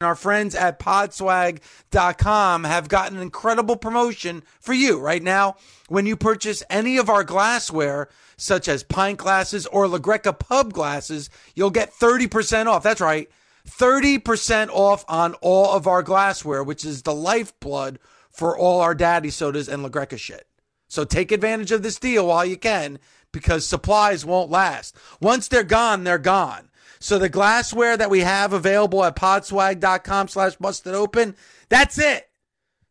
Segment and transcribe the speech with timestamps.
[0.00, 5.56] Our friends at podswag.com have got an incredible promotion for you right now.
[5.88, 10.72] When you purchase any of our glassware, such as pint glasses or La Greca pub
[10.72, 12.84] glasses, you'll get 30% off.
[12.84, 13.28] That's right,
[13.68, 17.98] 30% off on all of our glassware, which is the lifeblood
[18.30, 20.46] for all our daddy sodas and La Greca shit.
[20.86, 23.00] So take advantage of this deal while you can
[23.32, 24.94] because supplies won't last.
[25.20, 26.70] Once they're gone, they're gone.
[27.00, 31.36] So the glassware that we have available at podswag.com slash busted open,
[31.68, 32.28] that's it.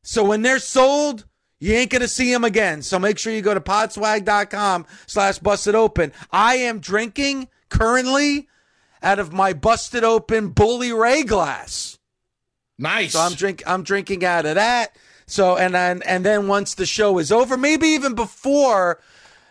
[0.04, 1.26] So when they're sold,
[1.60, 2.82] you ain't going to see them again.
[2.82, 6.14] So make sure you go to podswag.com slash busted open.
[6.32, 8.48] I am drinking currently
[9.02, 11.98] out of my busted open Bully Ray glass.
[12.78, 13.14] Nice.
[13.14, 14.96] So I'm drink I'm drinking out of that.
[15.26, 19.02] So and then and then once the show is over, maybe even before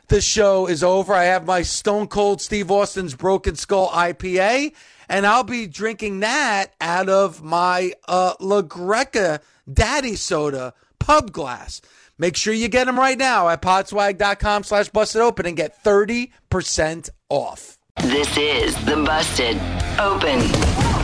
[0.09, 4.75] the show is over, I have my Stone Cold Steve Austin's Broken Skull IPA,
[5.09, 9.41] and I'll be drinking that out of my uh, La Greca
[9.73, 11.81] Daddy Soda pub glass.
[12.19, 17.11] Make sure you get them right now at podswag.com slash busted open and get 30%
[17.29, 17.79] off.
[18.03, 19.57] This is the Busted
[19.99, 20.41] Open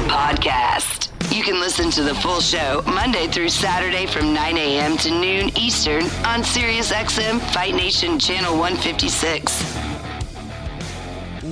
[0.09, 1.09] Podcast.
[1.33, 4.98] You can listen to the full show Monday through Saturday from 9 a.m.
[4.98, 9.75] to noon Eastern on SiriusXM Fight Nation Channel 156.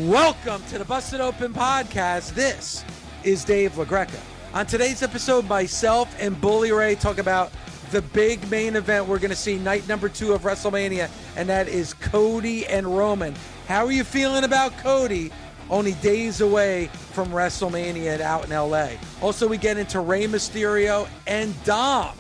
[0.06, 2.34] Welcome to the Busted Open Podcast.
[2.34, 2.84] This
[3.24, 4.20] is Dave LaGreca.
[4.52, 7.50] On today's episode, myself and Bully Ray talk about
[7.90, 11.68] the big main event we're going to see night number two of WrestleMania, and that
[11.68, 13.34] is Cody and Roman.
[13.66, 15.32] How are you feeling about Cody?
[15.70, 18.90] Only days away from WrestleMania out in LA.
[19.22, 22.16] Also, we get into Rey Mysterio and Dom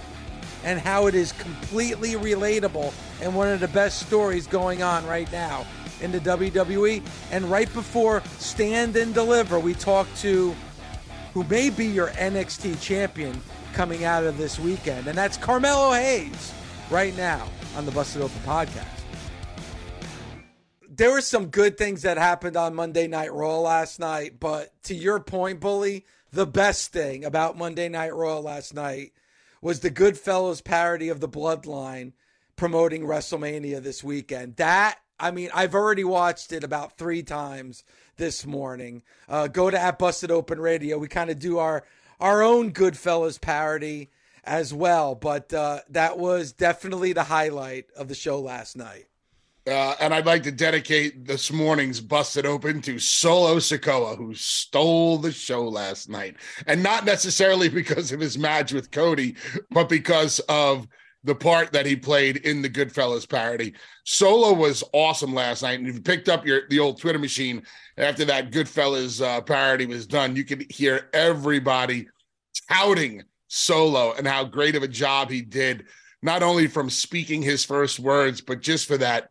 [0.64, 5.30] and how it is completely relatable and one of the best stories going on right
[5.32, 5.66] now
[6.00, 7.02] in the WWE.
[7.30, 10.54] And right before Stand and Deliver, we talked to
[11.34, 13.40] who may be your NXT champion
[13.72, 16.52] coming out of this weekend, and that's Carmelo Hayes
[16.90, 17.46] right now
[17.76, 18.99] on the Busted Open podcast.
[21.00, 24.94] There were some good things that happened on Monday Night Raw last night, but to
[24.94, 29.14] your point, Bully, the best thing about Monday Night Raw last night
[29.62, 32.12] was the Goodfellas parody of the Bloodline
[32.54, 34.56] promoting WrestleMania this weekend.
[34.56, 37.82] That, I mean, I've already watched it about three times
[38.18, 39.02] this morning.
[39.26, 40.98] Uh, go to at Busted Open Radio.
[40.98, 41.82] We kind of do our
[42.20, 44.10] our own Goodfellas parody
[44.44, 49.06] as well, but uh, that was definitely the highlight of the show last night.
[49.66, 55.18] Uh, and I'd like to dedicate this morning's Busted Open to Solo Sikoa, who stole
[55.18, 56.36] the show last night.
[56.66, 59.36] And not necessarily because of his match with Cody,
[59.70, 60.88] but because of
[61.24, 63.74] the part that he played in the Goodfellas parody.
[64.04, 65.78] Solo was awesome last night.
[65.78, 67.62] And if you picked up your the old Twitter machine
[67.98, 72.08] after that Goodfellas uh, parody was done, you could hear everybody
[72.70, 75.84] touting Solo and how great of a job he did,
[76.22, 79.28] not only from speaking his first words, but just for that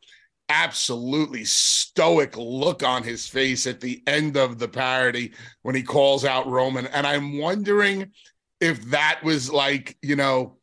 [0.50, 6.26] absolutely stoic look on his face at the end of the parody when he calls
[6.26, 6.88] out Roman.
[6.88, 8.12] And I'm wondering
[8.60, 10.58] if that was like, you know,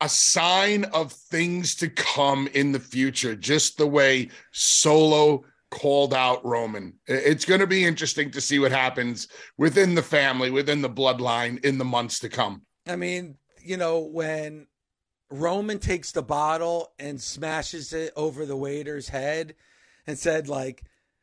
[0.00, 6.44] a sign of things to come in the future, just the way Solo called out
[6.44, 6.94] Roman.
[7.06, 11.64] It's going to be interesting to see what happens within the family, within the bloodline
[11.64, 12.62] in the months to come.
[12.88, 14.66] I mean, you know, when
[15.30, 19.54] Roman takes the bottle and smashes it over the waiter's head
[20.06, 20.82] and said, like,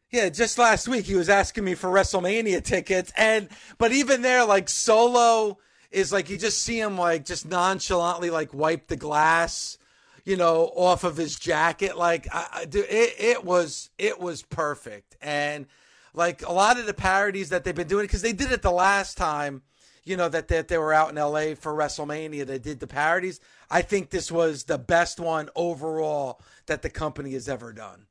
[0.09, 3.11] yeah, just last week he was asking me for WrestleMania tickets.
[3.17, 5.57] And, but even there, like, Solo
[5.91, 9.77] is like, you just see him, like, just nonchalantly, like, wipe the glass,
[10.23, 11.97] you know, off of his jacket.
[11.97, 15.17] Like, I, I do, it, it was, it was perfect.
[15.21, 15.67] And,
[16.13, 18.71] like, a lot of the parodies that they've been doing, because they did it the
[18.71, 19.63] last time
[20.07, 22.45] you know that that they were out in LA for WrestleMania.
[22.45, 23.39] They did the parodies.
[23.69, 28.07] I think this was the best one overall that the company has ever done.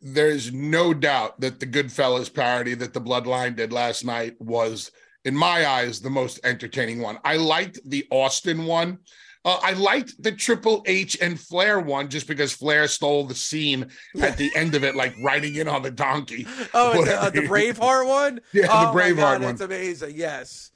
[0.00, 4.90] There's no doubt that the Goodfellas parody that the Bloodline did last night was,
[5.24, 7.18] in my eyes, the most entertaining one.
[7.24, 8.98] I liked the Austin one
[9.46, 13.90] Uh, I liked the Triple H and Flair one just because Flair stole the scene
[14.18, 16.46] at the end of it, like riding in on the donkey.
[16.72, 18.40] Oh, the, uh, the Braveheart one.
[18.54, 19.56] Yeah, oh the Braveheart God, one.
[19.56, 20.12] That's amazing.
[20.16, 20.70] Yes.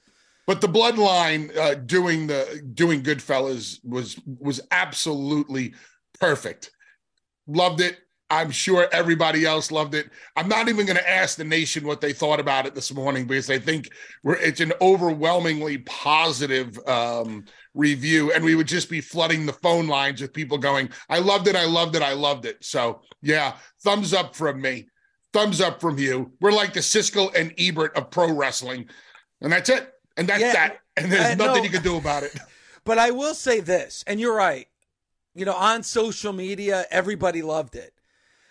[0.49, 5.75] But the Bloodline uh, doing the doing Goodfellas was was absolutely
[6.19, 6.71] perfect.
[7.47, 7.99] Loved it.
[8.31, 10.09] I'm sure everybody else loved it.
[10.37, 13.27] I'm not even going to ask the nation what they thought about it this morning
[13.27, 13.91] because I think
[14.25, 17.45] it's an overwhelmingly positive um,
[17.75, 21.49] review, and we would just be flooding the phone lines with people going, "I loved
[21.49, 24.89] it, I loved it, I loved it." So yeah, thumbs up from me,
[25.35, 26.33] thumbs up from you.
[26.41, 28.89] We're like the Siskel and Ebert of pro wrestling,
[29.43, 31.65] and that's it, and that's Yeah, that, and there's nothing no.
[31.65, 32.37] you can do about it.
[32.85, 34.67] But I will say this, and you're right.
[35.35, 37.93] You know, on social media, everybody loved it.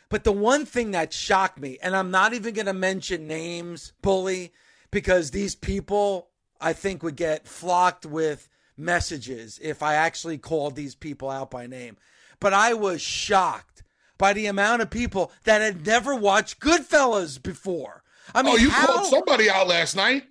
[0.10, 3.94] But the one thing that shocked me, and I'm not even going to mention names,
[4.04, 4.54] bully,
[4.92, 6.28] because these people,
[6.62, 8.48] I think, would get flocked with
[8.78, 11.98] messages if I actually called these people out by name.
[12.40, 13.84] But I was shocked
[14.20, 18.04] by the amount of people that had never watched Goodfellas before.
[18.36, 20.26] I oh, mean, oh, you how- called somebody out last night.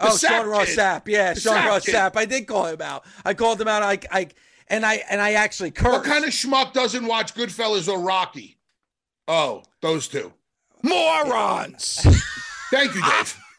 [0.00, 0.78] The Oh, Sapp Sean Ross kid.
[0.78, 1.02] Sapp.
[1.06, 1.94] Yeah, The Sean Sapp Ross kid.
[1.94, 2.16] Sapp.
[2.16, 3.04] I did call him out.
[3.24, 3.82] I called him out.
[3.82, 4.28] I, I,
[4.68, 5.92] and I, and I actually cursed.
[5.92, 8.58] What kind of schmuck doesn't watch Goodfellas or Rocky?
[9.28, 10.32] Oh, those two.
[10.82, 12.00] morons?
[12.70, 13.38] Thank you, Dave.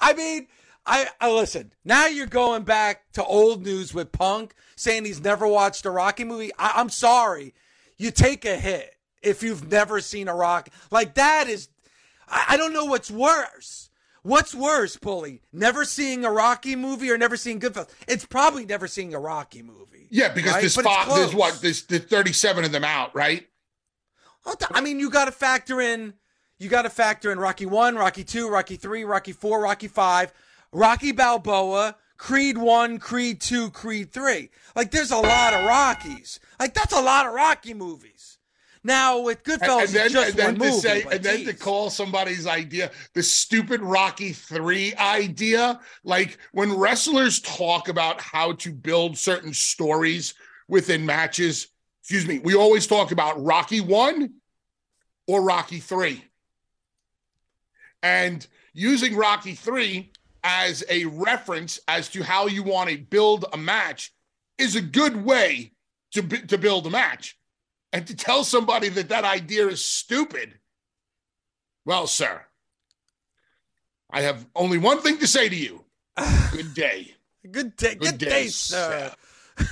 [0.00, 0.46] I mean,
[0.86, 1.72] I, I listen.
[1.84, 6.24] Now you're going back to old news with Punk saying he's never watched a Rocky
[6.24, 6.50] movie.
[6.58, 7.54] I, I'm sorry,
[7.96, 10.68] you take a hit if you've never seen a Rock.
[10.90, 11.68] Like that is,
[12.32, 13.90] I, I don't know what's worse.
[14.22, 15.42] What's worse, Bully?
[15.52, 17.90] Never seeing a Rocky movie or never seeing Goodfellas?
[18.06, 20.06] It's probably never seeing a Rocky movie.
[20.10, 20.60] Yeah, because right?
[20.60, 23.46] there's five, there's what there's, there's 37 of them out, right?
[24.70, 26.14] I mean, you got to factor in.
[26.58, 30.32] You got to factor in Rocky One, Rocky Two, Rocky Three, Rocky Four, Rocky Five,
[30.72, 34.50] Rocky Balboa, Creed One, Creed Two, Creed Three.
[34.76, 36.38] Like, there's a lot of Rockies.
[36.60, 38.11] Like, that's a lot of Rocky movies.
[38.84, 40.80] Now with Goodfellas, and then, just and then one to movie.
[40.80, 47.40] say, and then to call somebody's idea the stupid Rocky Three idea, like when wrestlers
[47.40, 50.34] talk about how to build certain stories
[50.68, 51.68] within matches.
[52.00, 54.34] Excuse me, we always talk about Rocky One
[55.28, 56.24] or Rocky Three,
[58.02, 60.10] and using Rocky Three
[60.42, 64.12] as a reference as to how you want to build a match
[64.58, 65.70] is a good way
[66.14, 67.38] to to build a match.
[67.92, 70.54] And to tell somebody that that idea is stupid,
[71.84, 72.42] well, sir,
[74.10, 75.84] I have only one thing to say to you.
[76.52, 77.14] Good day.
[77.50, 79.12] Good day, good, Good day, day, sir.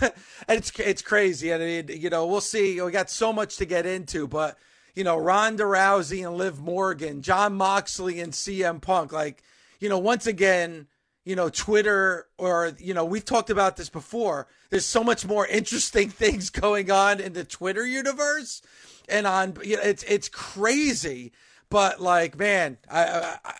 [0.00, 0.12] and
[0.48, 2.80] it's it's crazy, and it, you know we'll see.
[2.80, 4.58] We got so much to get into, but
[4.96, 9.44] you know Ronda Rousey and Liv Morgan, Jon Moxley and CM Punk, like
[9.78, 10.88] you know once again,
[11.30, 14.48] you know Twitter or you know we've talked about this before.
[14.70, 18.62] There's so much more interesting things going on in the Twitter universe,
[19.08, 21.30] and on you know, it's it's crazy.
[21.68, 23.54] But like, man, I, I, I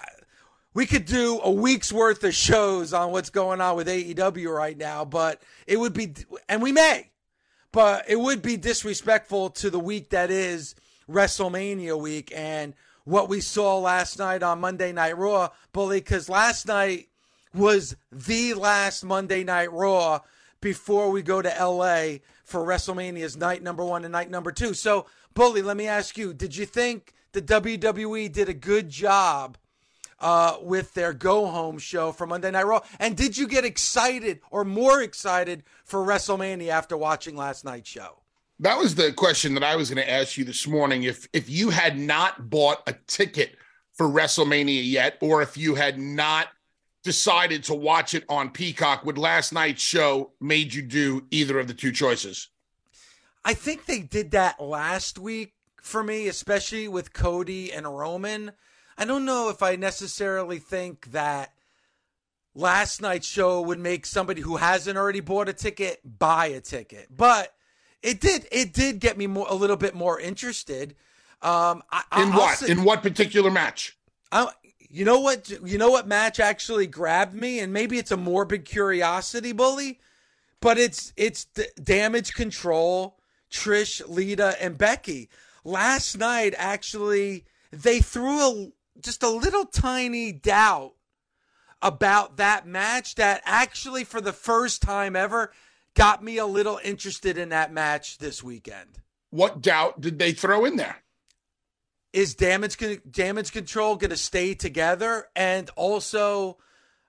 [0.75, 4.77] we could do a week's worth of shows on what's going on with AEW right
[4.77, 6.13] now, but it would be,
[6.49, 7.11] and we may,
[7.71, 10.75] but it would be disrespectful to the week that is
[11.09, 12.75] WrestleMania week and
[13.05, 17.10] what we saw last night on Monday Night Raw, Bully, because last night
[17.55, 20.21] was the last Monday Night Raw
[20.61, 24.75] before we go to LA for WrestleMania's night number one and night number two.
[24.75, 29.57] So, Bully, let me ask you, did you think the WWE did a good job?
[30.21, 32.81] uh, with their go home show for Monday Night Raw.
[32.99, 38.19] And did you get excited or more excited for WrestleMania after watching last night's show?
[38.59, 41.05] That was the question that I was going to ask you this morning.
[41.05, 43.57] If if you had not bought a ticket
[43.95, 46.49] for WrestleMania yet, or if you had not
[47.03, 51.67] decided to watch it on Peacock, would last night's show made you do either of
[51.67, 52.49] the two choices?
[53.45, 58.53] I think they did that last week for me, especially with Cody and Roman.
[58.99, 61.55] I don't know if I necessarily think that
[62.55, 67.07] last night's show would make somebody who hasn't already bought a ticket buy a ticket,
[67.17, 67.55] but
[68.03, 68.47] it did.
[68.53, 70.97] It did get me more a little bit more interested.
[71.43, 72.59] Um, I, In I'll what?
[72.59, 73.97] say- In what particular match?
[74.33, 74.49] I,
[74.91, 75.49] you know what?
[75.65, 80.01] You know what match actually grabbed me, and maybe it's a morbid curiosity, bully,
[80.61, 83.17] but it's it's damage control.
[83.51, 85.29] Trish, Lita, and Becky.
[85.65, 88.69] Last night, actually, they threw a
[89.03, 90.93] just a little tiny doubt
[91.83, 95.53] about that match that actually, for the first time ever,
[95.95, 99.01] got me a little interested in that match this weekend.
[99.31, 101.03] What doubt did they throw in there?
[102.13, 105.27] Is damage con- damage control going to stay together?
[105.37, 106.59] And also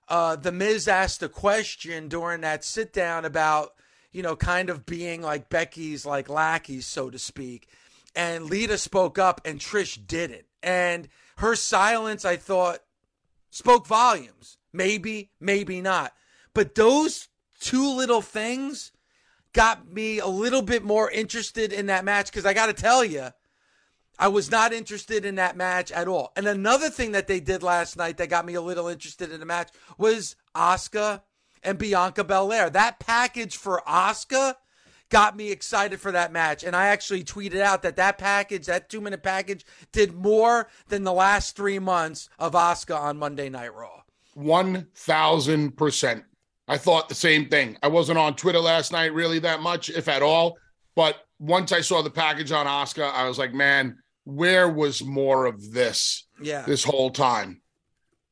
[0.08, 3.70] uh, the Miz asked a question during that sit down about
[4.12, 7.68] you know kind of being like Becky's like lackeys, so to speak,
[8.14, 12.80] and Lita spoke up and Trish didn't, and her silence I thought
[13.50, 14.58] spoke volumes.
[14.74, 16.12] Maybe, maybe not,
[16.54, 17.28] but those
[17.60, 18.92] two little things
[19.52, 23.04] got me a little bit more interested in that match because I got to tell
[23.04, 23.28] you,
[24.22, 26.30] I was not interested in that match at all.
[26.36, 29.40] And another thing that they did last night that got me a little interested in
[29.40, 31.22] the match was Asuka
[31.64, 32.70] and Bianca Belair.
[32.70, 34.54] That package for Asuka
[35.08, 36.62] got me excited for that match.
[36.62, 41.02] And I actually tweeted out that that package, that two minute package, did more than
[41.02, 44.02] the last three months of Asuka on Monday Night Raw.
[44.38, 46.24] 1000%.
[46.68, 47.76] I thought the same thing.
[47.82, 50.58] I wasn't on Twitter last night really that much, if at all.
[50.94, 55.46] But once I saw the package on Asuka, I was like, man, where was more
[55.46, 56.26] of this?
[56.40, 56.62] Yeah.
[56.62, 57.60] This whole time.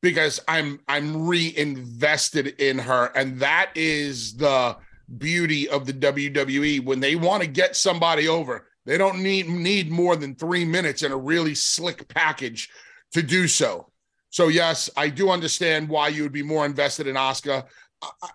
[0.01, 3.11] Because I'm I'm reinvested in her.
[3.15, 4.77] And that is the
[5.17, 6.83] beauty of the WWE.
[6.83, 11.03] When they want to get somebody over, they don't need need more than three minutes
[11.03, 12.69] in a really slick package
[13.13, 13.91] to do so.
[14.31, 17.65] So yes, I do understand why you would be more invested in Asuka.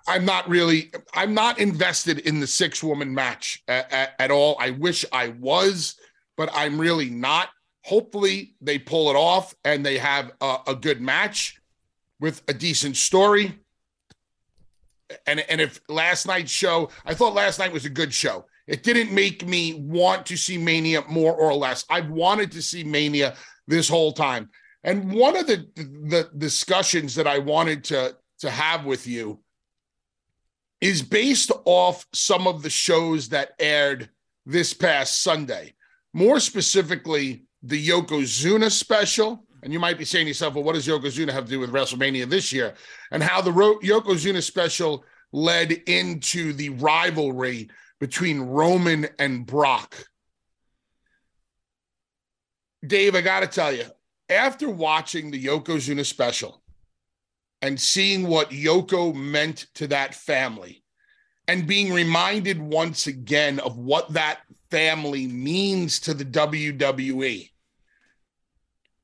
[0.06, 0.92] I'm not really.
[1.14, 4.56] I'm not invested in the six woman match at, at, at, all.
[4.60, 5.96] I wish I was,
[6.36, 7.48] but I'm really not.
[7.84, 11.60] Hopefully, they pull it off and they have a, a good match
[12.20, 13.58] with a decent story.
[15.26, 18.46] And and if last night's show, I thought last night was a good show.
[18.66, 21.84] It didn't make me want to see Mania more or less.
[21.88, 23.36] I've wanted to see Mania
[23.68, 24.50] this whole time.
[24.82, 29.40] And one of the the discussions that I wanted to to have with you
[30.80, 34.10] is based off some of the shows that aired
[34.44, 35.74] this past Sunday.
[36.16, 39.44] More specifically, the Yokozuna special.
[39.62, 41.70] And you might be saying to yourself, well, what does Yokozuna have to do with
[41.70, 42.72] WrestleMania this year?
[43.10, 47.68] And how the Ro- Yokozuna special led into the rivalry
[48.00, 50.06] between Roman and Brock.
[52.86, 53.84] Dave, I got to tell you,
[54.30, 56.62] after watching the Yokozuna special,
[57.60, 60.82] and seeing what Yoko meant to that family
[61.46, 67.50] and being reminded once again of what that family means to the WWE.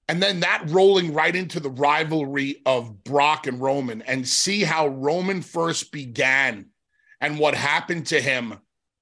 [0.09, 4.89] And then that rolling right into the rivalry of Brock and Roman and see how
[4.89, 6.67] Roman first began
[7.21, 8.59] and what happened to him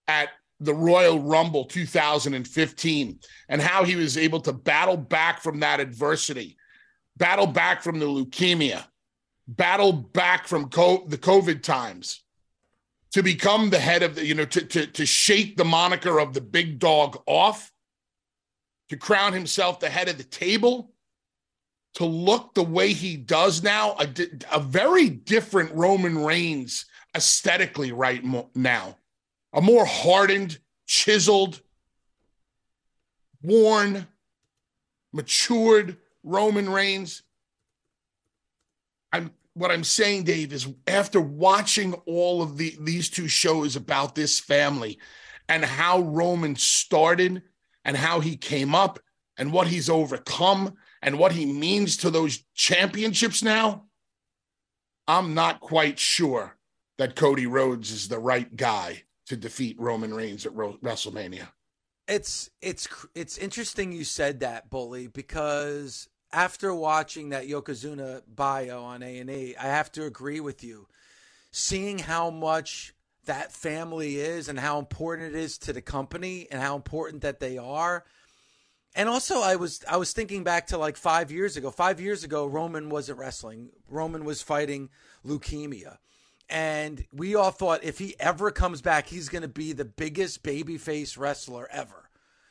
[0.07, 0.29] at
[0.61, 6.59] the Royal Rumble 2015 and how he was able to battle back from that adversity,
[7.17, 8.85] battle back from the leukemia,
[9.49, 12.23] battle back from co- the COVID times
[13.13, 16.33] to become the head of the, you know, to, to, to shake the moniker of
[16.33, 17.73] the big dog off,
[18.89, 20.93] to crown himself the head of the table,
[21.95, 24.09] to look the way he does now, a,
[24.53, 26.87] a very different Roman Reigns
[27.17, 28.97] aesthetically right mo- now,
[29.53, 31.61] a more hardened, chiseled,
[33.43, 34.07] worn,
[35.13, 37.23] matured Roman Reigns.
[39.13, 44.15] I'm what I'm saying, Dave, is after watching all of the these two shows about
[44.15, 44.99] this family
[45.49, 47.43] and how Roman started
[47.85, 49.01] and how he came up
[49.37, 53.87] and what he's overcome and what he means to those championships now,
[55.09, 56.57] I'm not quite sure
[56.99, 61.49] that Cody Rhodes is the right guy to defeat Roman Reigns at WrestleMania.
[62.07, 69.03] It's it's it's interesting you said that, bully, because after watching that Yokozuna bio on
[69.03, 70.87] A and E, I have to agree with you.
[71.51, 72.95] Seeing how much
[73.25, 77.41] that family is and how important it is to the company and how important that
[77.41, 78.05] they are.
[78.95, 81.71] And also I was I was thinking back to like 5 years ago.
[81.71, 83.71] 5 years ago Roman wasn't wrestling.
[83.89, 84.91] Roman was fighting
[85.27, 85.99] leukemia.
[86.49, 90.43] And we all thought if he ever comes back, he's going to be the biggest
[90.43, 92.10] babyface wrestler ever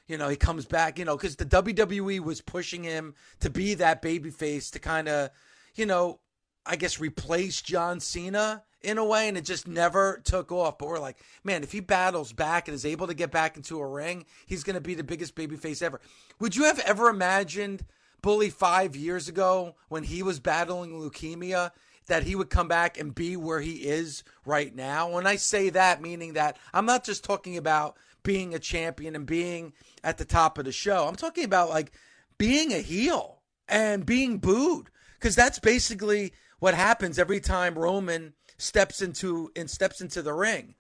[0.10, 3.76] you know, he comes back, you know, because the WWE was pushing him to be
[3.76, 5.30] that babyface to kind of,
[5.76, 6.20] you know,
[6.66, 10.80] I guess replace John Cena in a way, and it just never took off.
[10.80, 13.80] But we're like, man, if he battles back and is able to get back into
[13.80, 16.02] a ring, he's going to be the biggest babyface ever.
[16.40, 17.86] Would you have ever imagined
[18.24, 21.72] Bully five years ago when he was battling leukemia?
[22.08, 25.12] That he would come back and be where he is right now.
[25.12, 29.26] When I say that, meaning that I'm not just talking about being a champion and
[29.26, 29.74] being
[30.04, 31.08] at the top of the show.
[31.08, 31.92] I'm talking about like
[32.38, 39.02] being a heel and being booed because that's basically what happens every time Roman steps
[39.02, 40.76] into and steps into the ring.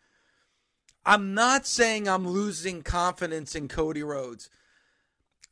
[1.05, 4.49] I'm not saying I'm losing confidence in Cody Rhodes.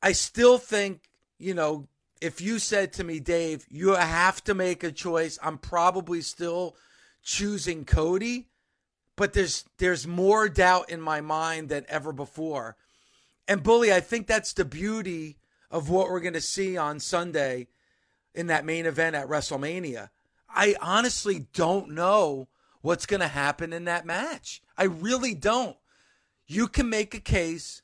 [0.01, 1.87] I still think, you know,
[2.21, 6.75] if you said to me, Dave, you have to make a choice, I'm probably still
[7.23, 8.49] choosing Cody,
[9.17, 12.77] but there's there's more doubt in my mind than ever before.
[13.49, 15.37] And Bully, I think that's the beauty
[15.69, 17.67] of what we're going to see on Sunday
[18.33, 20.09] in that main event at WrestleMania.
[20.49, 22.47] I honestly don't know
[22.81, 24.61] what's going to happen in that match.
[24.77, 25.75] I really don't.
[26.45, 27.81] You can make a case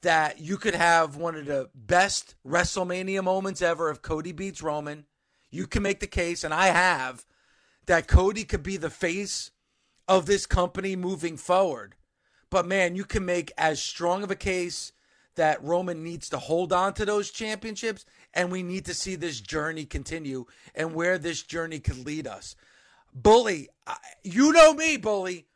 [0.00, 5.06] that you could have one of the best WrestleMania moments ever if Cody beats Roman.
[5.50, 7.24] You can make the case, and I have,
[7.86, 9.50] that Cody could be the face
[10.08, 11.94] of this company moving forward.
[12.50, 14.92] But man, you can make as strong of a case
[15.34, 19.40] that Roman needs to hold on to those championships, and we need to see this
[19.40, 22.54] journey continue and where this journey could lead us.
[23.12, 23.68] Bully,
[24.22, 25.46] you know me, Bully.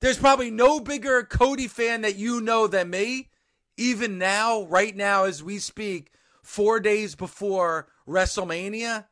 [0.00, 3.30] There's probably no bigger Cody fan that you know than me
[3.76, 9.06] even now, right now, as we speak, four days before WrestleMania,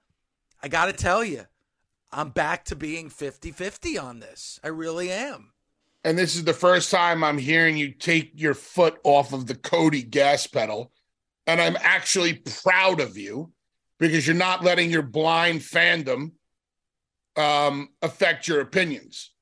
[0.62, 1.46] I got to tell you,
[2.12, 4.60] I'm back to being 50 50 on this.
[4.62, 5.52] I really am.
[6.04, 9.54] And this is the first time I'm hearing you take your foot off of the
[9.54, 10.92] Cody gas pedal.
[11.46, 13.52] And I'm actually proud of you
[13.98, 16.32] because you're not letting your blind fandom
[17.36, 19.32] um, affect your opinions.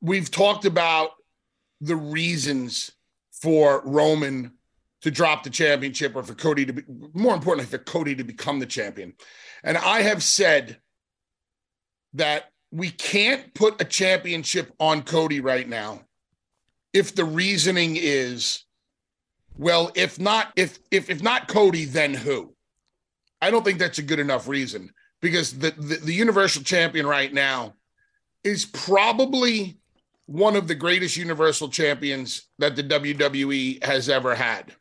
[0.00, 1.10] We've talked about
[1.80, 2.92] the reasons
[3.32, 4.52] for Roman
[5.02, 6.82] to drop the championship or for Cody to be
[7.14, 9.14] more importantly for Cody to become the champion.
[9.64, 10.78] And I have said
[12.14, 16.02] that we can't put a championship on Cody right now
[16.92, 18.64] if the reasoning is
[19.56, 22.54] well if not if if if not Cody then who?
[23.42, 27.32] I don't think that's a good enough reason because the the, the universal champion right
[27.32, 27.74] now
[28.44, 29.78] is probably
[30.26, 34.74] one of the greatest universal champions that the WWE has ever had.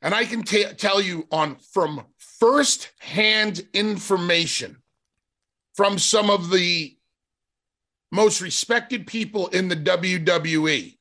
[0.00, 4.76] And I can t- tell you on from first-hand information
[5.74, 6.96] from some of the
[8.10, 10.98] most respected people in the WWE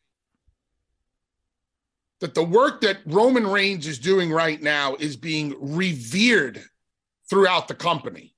[2.19, 6.63] that the work that Roman Reigns is doing right now is being revered
[7.29, 8.33] throughout the company.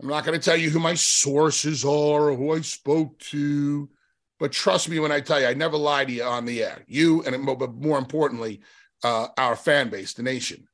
[0.00, 3.88] I'm not going to tell you who my sources are or who I spoke to,
[4.38, 6.84] but trust me when I tell you, I never lie to you on the air.
[6.86, 8.60] You and but more importantly,
[9.02, 10.68] uh, our fan base, the nation.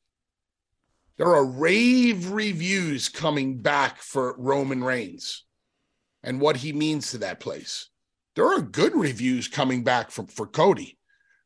[1.16, 5.44] There are rave reviews coming back for Roman Reigns
[6.22, 7.88] and what he means to that place.
[8.34, 10.98] There are good reviews coming back from for Cody,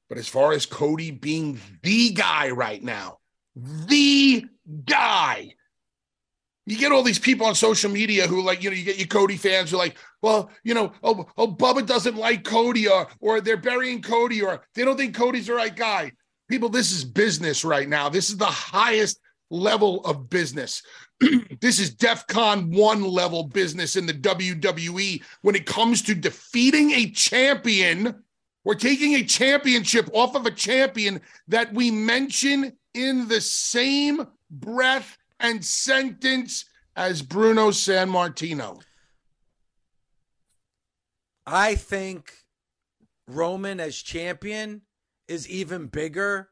[0.09, 3.19] but as far as Cody being the guy right now,
[3.55, 4.47] the
[4.87, 5.55] guy
[6.69, 9.07] you get all these people on social media who like, you know, you get your
[9.07, 13.09] Cody fans who are like, well, you know, oh, oh, Bubba doesn't like Cody or
[13.21, 16.13] or they're burying Cody or they don't think Cody's the right guy.
[16.49, 18.09] People, this is business right now.
[18.09, 20.83] This is the highest level of business.
[21.61, 27.11] this is DEFCON one level business in the WWE when it comes to defeating a
[27.11, 28.23] champion
[28.65, 35.18] or taking a championship off of a champion that we mention in the same breath
[35.41, 36.65] and sentence
[36.97, 38.83] as Bruno Sammartino?
[41.47, 42.33] I think
[43.27, 44.83] Roman as champion
[45.27, 46.51] is even bigger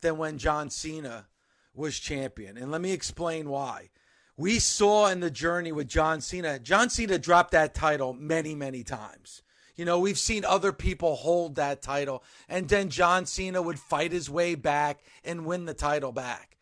[0.00, 1.26] than when John Cena
[1.74, 2.56] was champion.
[2.56, 3.90] And let me explain why.
[4.36, 8.84] We saw in the journey with John Cena, John Cena dropped that title many, many
[8.84, 9.42] times.
[9.74, 14.12] You know, we've seen other people hold that title, and then John Cena would fight
[14.12, 16.57] his way back and win the title back.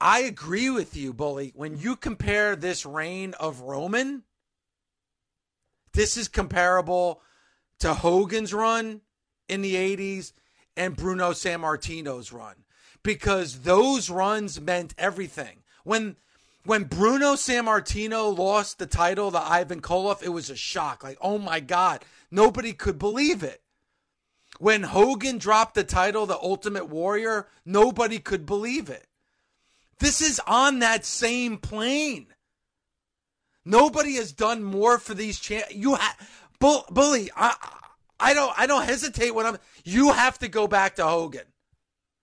[0.00, 1.52] I agree with you, Bully.
[1.56, 4.22] When you compare this reign of Roman,
[5.92, 7.20] this is comparable
[7.80, 9.00] to Hogan's run
[9.48, 10.32] in the 80s
[10.76, 12.54] and Bruno Sammartino's run
[13.02, 15.62] because those runs meant everything.
[15.82, 16.16] When
[16.64, 21.02] when Bruno Sammartino lost the title to Ivan Koloff, it was a shock.
[21.02, 23.62] Like, oh my God, nobody could believe it.
[24.58, 29.07] When Hogan dropped the title, the Ultimate Warrior, nobody could believe it.
[30.00, 32.26] This is on that same plane.
[33.64, 35.66] Nobody has done more for these champ.
[35.70, 36.16] You have,
[36.60, 37.30] Bull- bully.
[37.36, 37.54] I,
[38.20, 38.52] I don't.
[38.58, 39.58] I don't hesitate when I'm.
[39.84, 41.46] You have to go back to Hogan.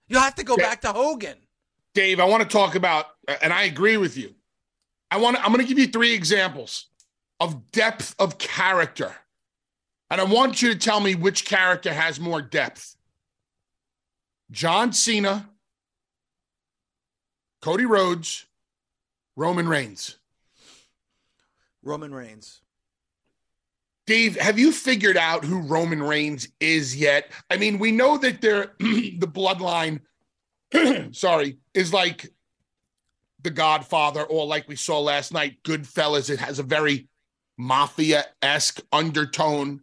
[0.07, 1.37] You have to go back to Hogan.
[1.93, 3.05] Dave, I want to talk about,
[3.41, 4.35] and I agree with you.
[5.09, 5.37] I want.
[5.37, 6.87] I'm going to give you three examples
[7.39, 9.15] of depth of character,
[10.09, 12.97] and I want you to tell me which character has more depth.
[14.51, 15.49] John Cena
[17.65, 18.45] Cody Rhodes,
[19.35, 20.17] Roman Reigns.
[21.81, 22.61] Roman Reigns.
[24.05, 27.31] Dave, have you figured out who Roman Reigns is yet?
[27.49, 30.01] I mean, we know that they're the bloodline,
[31.15, 32.31] sorry, is like
[33.41, 36.29] the Godfather, or like we saw last night, Goodfellas.
[36.29, 37.07] It has a very
[37.57, 39.81] mafia esque undertone.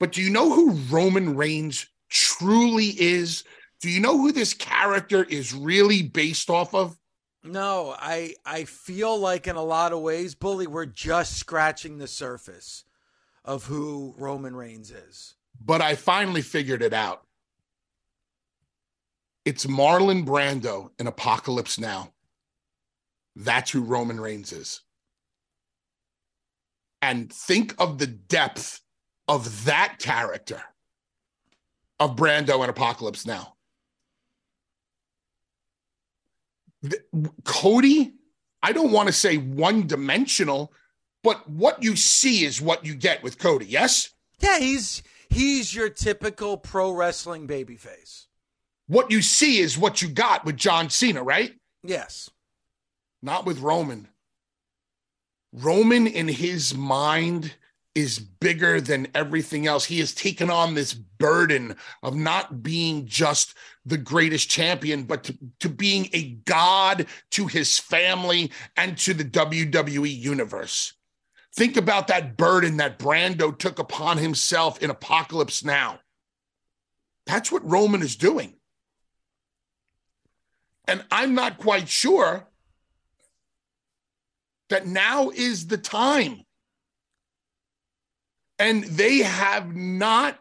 [0.00, 3.44] But do you know who Roman Reigns truly is?
[3.84, 6.98] Do you know who this character is really based off of?
[7.42, 12.06] No, I I feel like in a lot of ways, Bully, we're just scratching the
[12.06, 12.84] surface
[13.44, 15.34] of who Roman Reigns is.
[15.62, 17.26] But I finally figured it out.
[19.44, 22.14] It's Marlon Brando in Apocalypse Now.
[23.36, 24.80] That's who Roman Reigns is.
[27.02, 28.80] And think of the depth
[29.28, 30.62] of that character
[32.00, 33.50] of Brando in Apocalypse Now.
[36.66, 36.73] The,
[37.44, 38.14] Cody,
[38.62, 40.72] I don't want to say one dimensional,
[41.22, 43.66] but what you see is what you get with Cody.
[43.66, 44.10] Yes.
[44.40, 48.26] Yeah, he's he's your typical pro wrestling babyface.
[48.86, 51.54] What you see is what you got with John Cena, right?
[51.82, 52.30] Yes.
[53.22, 54.08] Not with Roman.
[55.52, 57.54] Roman in his mind
[57.94, 59.84] is bigger than everything else.
[59.84, 63.54] He has taken on this burden of not being just
[63.86, 69.24] the greatest champion, but to, to being a god to his family and to the
[69.24, 70.94] WWE universe.
[71.54, 76.00] Think about that burden that Brando took upon himself in Apocalypse Now.
[77.26, 78.54] That's what Roman is doing.
[80.86, 82.46] And I'm not quite sure
[84.68, 86.44] that now is the time.
[88.58, 90.38] And they have not,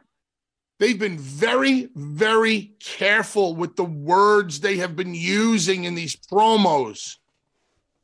[0.80, 7.17] they've been very, very careful with the words they have been using in these promos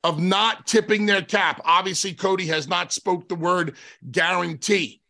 [0.04, 1.62] of not tipping their cap.
[1.66, 3.76] Obviously, Cody has not spoke the word
[4.10, 5.02] guarantee.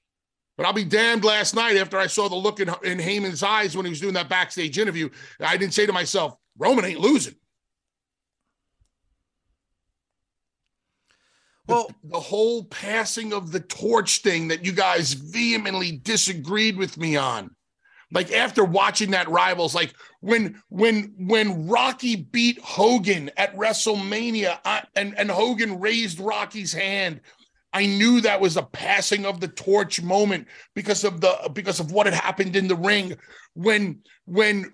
[0.57, 3.77] But I'll be damned last night after I saw the look in, in Heyman's eyes
[3.77, 5.09] when he was doing that backstage interview.
[5.39, 7.35] I didn't say to myself, Roman ain't losing.
[11.69, 17.15] Well, the, whole passing of the torch thing that you guys vehemently disagreed with me
[17.15, 17.55] on.
[18.11, 24.83] Like after watching that rivals like when when when rocky beat hogan at wrestlemania I,
[24.95, 27.21] and and hogan raised rocky's hand
[27.71, 31.91] i knew that was a passing of the torch moment because of the because of
[31.91, 33.15] what had happened in the ring
[33.53, 34.73] when when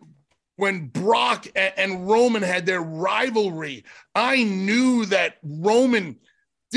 [0.57, 3.83] when brock and, and roman had their rivalry.
[4.13, 6.17] I knew that roman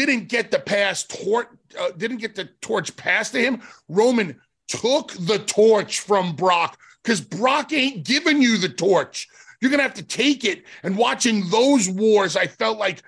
[0.07, 5.13] didn't get the pass torch uh, didn't get the torch passed to him roman took
[5.13, 9.29] the torch from Brock because Brock ain't giving you the torch.
[9.61, 10.65] You're gonna have to take it.
[10.83, 13.03] And watching those wars, I felt like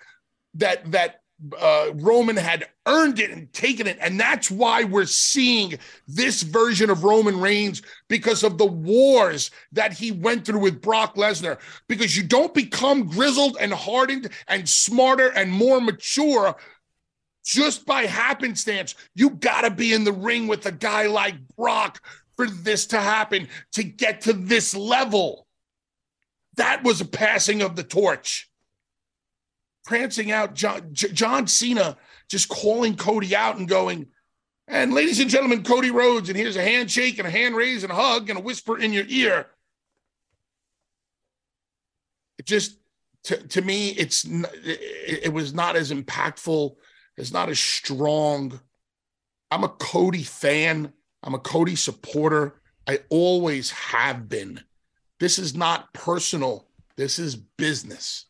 [0.55, 1.21] that that
[1.59, 6.91] uh, Roman had earned it and taken it, and that's why we're seeing this version
[6.91, 11.59] of Roman Reigns because of the wars that he went through with Brock Lesnar.
[11.89, 16.57] Because you don't become grizzled and hardened and smarter and more mature
[17.45, 18.95] just by happenstance.
[19.15, 22.05] You got to be in the ring with a guy like Brock
[22.37, 25.47] for this to happen, to get to this level.
[26.57, 28.51] That was a passing of the torch.
[29.85, 31.97] Prancing out John, John Cena,
[32.29, 34.07] just calling Cody out and going,
[34.69, 37.91] and ladies and gentlemen, Cody Rhodes, and here's a handshake and a hand raise and
[37.91, 39.47] a hug and a whisper in your ear.
[42.39, 42.79] It just,
[43.25, 46.77] to, to me, it's it, it was not as impactful
[47.21, 48.61] is not as strong.
[49.51, 50.93] I'm a Cody fan.
[51.23, 52.55] I'm a Cody supporter.
[52.87, 54.61] I always have been.
[55.19, 56.67] This is not personal.
[56.97, 58.27] This is business.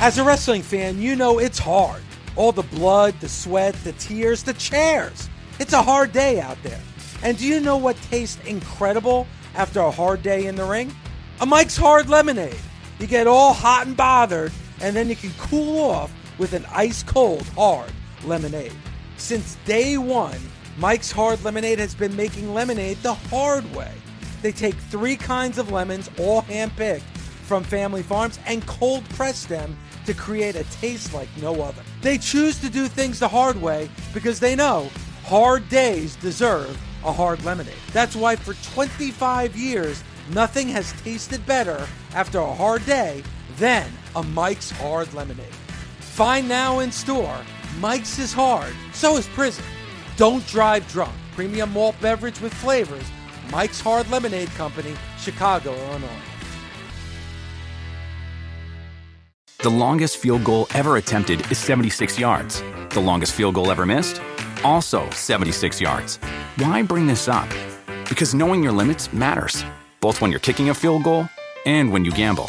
[0.00, 2.02] As a wrestling fan, you know it's hard.
[2.34, 5.28] All the blood, the sweat, the tears, the chairs.
[5.60, 6.80] It's a hard day out there.
[7.22, 10.92] And do you know what tastes incredible after a hard day in the ring?
[11.40, 12.56] A Mike's Hard Lemonade.
[12.98, 17.02] You get all hot and bothered, and then you can cool off with an ice
[17.02, 17.92] cold hard
[18.24, 18.72] lemonade.
[19.16, 20.38] Since day one,
[20.78, 23.92] Mike's Hard Lemonade has been making lemonade the hard way.
[24.40, 27.02] They take three kinds of lemons, all handpicked
[27.42, 31.82] from family farms, and cold press them to create a taste like no other.
[32.00, 34.90] They choose to do things the hard way because they know
[35.24, 37.74] hard days deserve a hard lemonade.
[37.92, 43.22] That's why for 25 years, nothing has tasted better after a hard day
[43.58, 45.46] than a Mike's Hard Lemonade.
[46.12, 47.38] Find now in store.
[47.78, 49.64] Mike's is hard, so is prison.
[50.16, 51.14] Don't drive drunk.
[51.34, 53.04] Premium malt beverage with flavors.
[53.50, 56.08] Mike's Hard Lemonade Company, Chicago, Illinois.
[59.58, 62.62] The longest field goal ever attempted is 76 yards.
[62.90, 64.20] The longest field goal ever missed?
[64.64, 66.16] also 76 yards.
[66.56, 67.48] Why bring this up?
[68.08, 69.64] Because knowing your limits matters,
[70.00, 71.28] both when you're kicking a field goal
[71.66, 72.48] and when you gamble.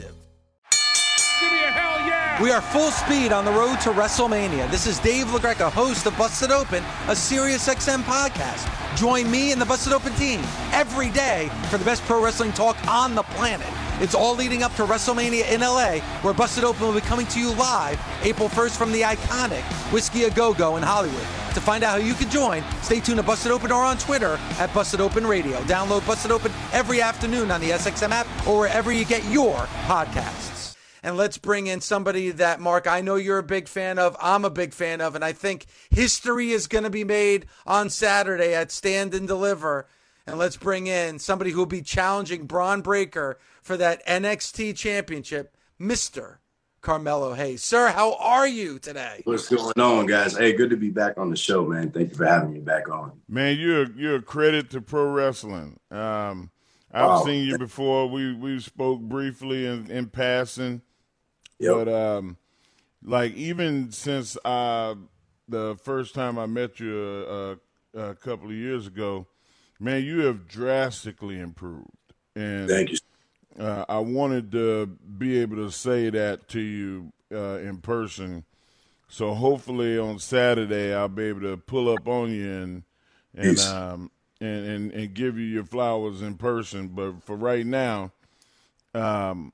[1.41, 2.41] Give me a hell yeah!
[2.41, 4.69] We are full speed on the road to WrestleMania.
[4.69, 8.69] This is Dave LaGreca, host of Busted Open, a SiriusXM podcast.
[8.95, 10.39] Join me and the Busted Open team
[10.71, 13.67] every day for the best pro wrestling talk on the planet.
[13.99, 17.39] It's all leading up to WrestleMania in LA, where Busted Open will be coming to
[17.39, 21.25] you live April 1st from the iconic Whiskey A Go Go in Hollywood.
[21.55, 24.39] To find out how you can join, stay tuned to Busted Open or on Twitter
[24.59, 25.57] at Busted Open Radio.
[25.61, 30.60] Download Busted Open every afternoon on the SXM app or wherever you get your podcasts.
[31.03, 34.15] And let's bring in somebody that, Mark, I know you're a big fan of.
[34.21, 35.15] I'm a big fan of.
[35.15, 39.87] And I think history is going to be made on Saturday at Stand and Deliver.
[40.27, 45.57] And let's bring in somebody who will be challenging Bron Breakker for that NXT championship,
[45.79, 46.37] Mr.
[46.81, 47.63] Carmelo Hayes.
[47.63, 49.21] Sir, how are you today?
[49.25, 50.37] What's going on, guys?
[50.37, 51.89] Hey, good to be back on the show, man.
[51.89, 53.11] Thank you for having me back on.
[53.27, 55.79] Man, you're you're a credit to pro wrestling.
[55.89, 56.51] Um,
[56.91, 57.23] I've Wow.
[57.25, 58.07] seen you before.
[58.07, 60.81] We we spoke briefly in, in passing,
[61.61, 61.75] Yep.
[61.75, 62.37] but um,
[63.03, 64.95] like even since uh,
[65.47, 67.51] the first time I met you a,
[67.99, 69.27] a, a couple of years ago,
[69.79, 71.87] man, you have drastically improved.
[72.35, 72.97] And Thank you.
[73.59, 78.43] uh, I wanted to be able to say that to you uh, in person.
[79.07, 82.83] So hopefully on Saturday I'll be able to pull up on you and
[83.35, 86.87] and um, and, and and give you your flowers in person.
[86.87, 88.13] But for right now,
[88.93, 89.53] um,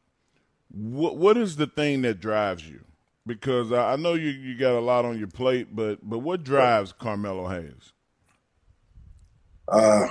[0.71, 2.82] what what is the thing that drives you?
[3.25, 6.93] Because I, know you you got a lot on your plate, but but what drives
[6.93, 7.93] Carmelo Hayes?
[9.67, 10.08] Uh,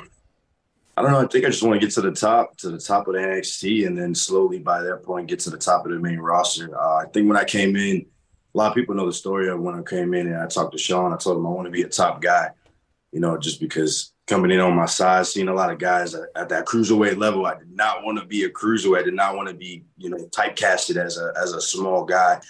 [0.96, 1.20] I don't know.
[1.20, 3.20] I think I just want to get to the top, to the top of the
[3.20, 6.78] NXT, and then slowly by that point get to the top of the main roster.
[6.78, 8.06] Uh, I think when I came in,
[8.54, 10.72] a lot of people know the story of when I came in and I talked
[10.72, 11.12] to Shawn.
[11.12, 12.50] I told him I want to be a top guy,
[13.12, 16.28] you know, just because coming in on my size, seeing a lot of guys at,
[16.34, 19.00] at that cruiserweight level, I did not want to be a cruiserweight.
[19.00, 22.40] I did not want to be, you know, typecasted as a as a small guy.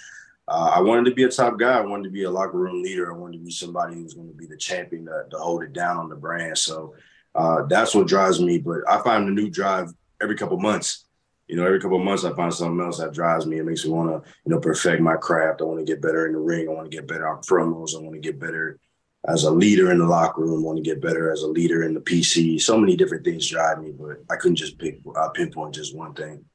[0.47, 1.77] Uh, I wanted to be a top guy.
[1.77, 3.11] I wanted to be a locker room leader.
[3.13, 5.73] I wanted to be somebody who's going to be the champion to, to hold it
[5.73, 6.57] down on the brand.
[6.57, 6.95] So
[7.35, 8.57] uh, that's what drives me.
[8.57, 9.89] But I find a new drive
[10.21, 11.03] every couple months.
[11.49, 13.59] You know, every couple months I find something else that drives me.
[13.59, 15.61] It makes me want to, you know, perfect my craft.
[15.61, 16.67] I want to get better in the ring.
[16.67, 17.95] I want to get better on promos.
[17.95, 18.79] I want to get better
[19.25, 20.63] as a leader in the locker room.
[20.63, 22.61] Want to get better as a leader in the PC.
[22.61, 26.13] So many different things drive me, but I couldn't just pick uh, pinpoint just one
[26.13, 26.45] thing.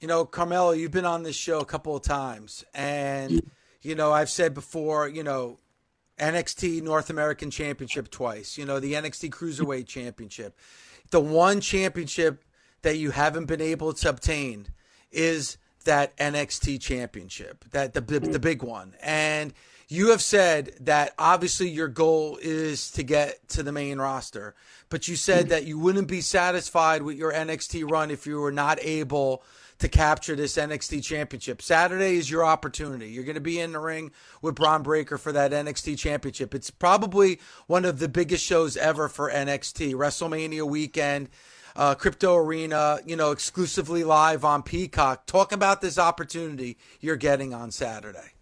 [0.00, 3.42] You know, Carmelo, you've been on this show a couple of times, and
[3.82, 5.58] You know, I've said before, you know,
[6.18, 10.58] NXT North American Championship twice, you know, the NXT Cruiserweight Championship.
[11.10, 12.44] The one championship
[12.82, 14.68] that you haven't been able to obtain
[15.10, 18.94] is that NXT Championship, that the the big one.
[19.00, 19.54] And
[19.88, 24.54] you have said that obviously your goal is to get to the main roster,
[24.90, 28.52] but you said that you wouldn't be satisfied with your NXT run if you were
[28.52, 29.42] not able
[29.78, 31.62] to capture this NXT championship.
[31.62, 33.08] Saturday is your opportunity.
[33.08, 34.10] You're going to be in the ring
[34.42, 36.54] with Bron Breakker for that NXT championship.
[36.54, 39.94] It's probably one of the biggest shows ever for NXT.
[39.94, 41.28] WrestleMania weekend,
[41.76, 45.26] uh, Crypto Arena, you know, exclusively live on Peacock.
[45.26, 48.32] Talk about this opportunity you're getting on Saturday.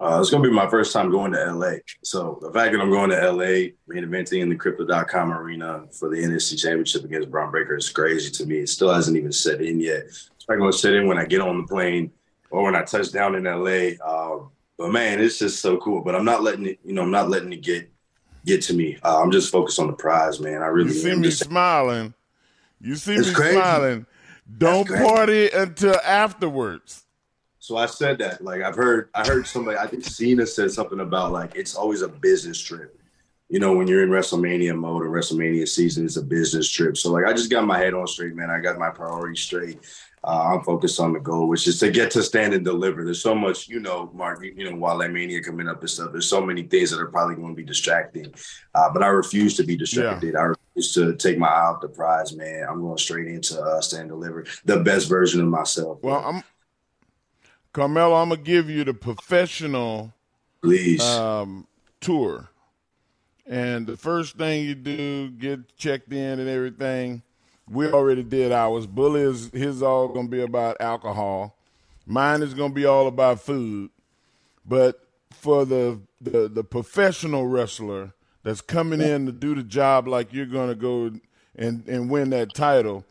[0.00, 1.74] Uh, it's gonna be my first time going to LA.
[2.02, 6.08] So the fact that I'm going to LA, main eventing in the crypto.com arena for
[6.10, 8.58] the NXT championship against Bron Breakker is crazy to me.
[8.58, 10.04] It still hasn't even set in yet.
[10.06, 12.10] It's probably gonna set in when I get on the plane
[12.50, 13.96] or when I touch down in LA.
[14.04, 14.44] Uh,
[14.76, 16.02] but man, it's just so cool.
[16.02, 17.90] But I'm not letting it, you know, I'm not letting it get
[18.44, 18.98] get to me.
[19.02, 20.62] Uh, I'm just focused on the prize, man.
[20.62, 21.20] I really you see am.
[21.20, 22.14] me Just, smiling.
[22.80, 23.56] You see me crazy.
[23.58, 24.06] smiling.
[24.58, 27.03] Don't party until afterwards.
[27.64, 28.44] So I said that.
[28.44, 29.78] Like I've heard, I heard somebody.
[29.78, 33.00] I think Cena said something about like it's always a business trip.
[33.48, 36.98] You know, when you're in WrestleMania mode or WrestleMania season, it's a business trip.
[36.98, 38.50] So like I just got my head on straight, man.
[38.50, 39.78] I got my priorities straight.
[40.22, 43.02] Uh, I'm focused on the goal, which is to get to stand and deliver.
[43.02, 44.44] There's so much, you know, Mark.
[44.44, 46.12] You you know, Wale Mania coming up and stuff.
[46.12, 48.26] There's so many things that are probably going to be distracting.
[48.74, 50.36] Uh, but I refuse to be distracted.
[50.36, 52.66] I refuse to take my eye off the prize, man.
[52.68, 56.00] I'm going straight into uh, stand and deliver the best version of myself.
[56.02, 56.42] Well, I'm
[57.74, 58.14] Carmelo.
[58.14, 60.14] I'm gonna give you the professional
[60.62, 61.02] please.
[61.02, 61.66] um,
[62.00, 62.48] tour,
[63.46, 67.22] and the first thing you do, get checked in and everything.
[67.68, 68.86] We already did ours.
[68.86, 71.58] Bully is his all gonna be about alcohol.
[72.06, 73.90] Mine is gonna be all about food.
[74.64, 75.00] But
[75.32, 80.46] for the the, the professional wrestler that's coming in to do the job like you're
[80.46, 81.10] gonna go
[81.56, 83.04] and, and win that title,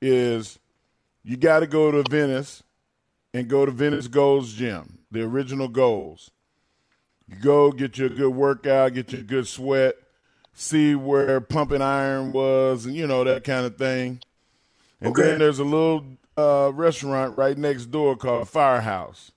[0.00, 0.58] is
[1.22, 2.62] you got to go to Venice
[3.36, 6.30] and go to Venice Gold's Gym, the original Gold's.
[7.28, 9.94] You go get your good workout, get your good sweat,
[10.54, 14.20] see where pumping iron was, and you know that kind of thing.
[15.02, 15.22] And Okay.
[15.22, 16.06] then there's a little
[16.38, 19.32] uh, restaurant right next door called Firehouse.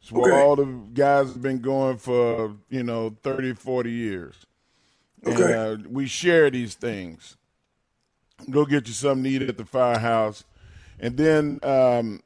[0.00, 0.40] It's where Okay.
[0.40, 4.46] all the guys have been going for you know 30, 40 years.
[5.26, 5.42] Okay.
[5.42, 7.36] And uh, we share these things.
[8.48, 10.44] Go get you something to eat at the firehouse,
[10.98, 12.22] and then um,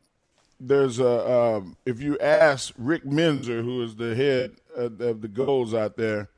[0.60, 5.28] there's a um, if you ask Rick Menzer, who is the head of, of the
[5.28, 6.30] Gold's out there,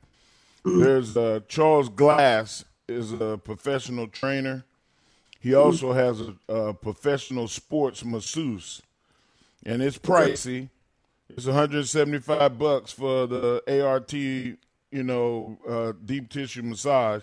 [0.65, 4.65] there's uh, Charles Glass is a professional trainer.
[5.39, 8.81] He also has a, a professional sports masseuse,
[9.65, 10.69] and it's pricey.
[11.29, 14.57] It's 175 bucks for the ART, you
[14.91, 17.21] know, uh, deep tissue massage.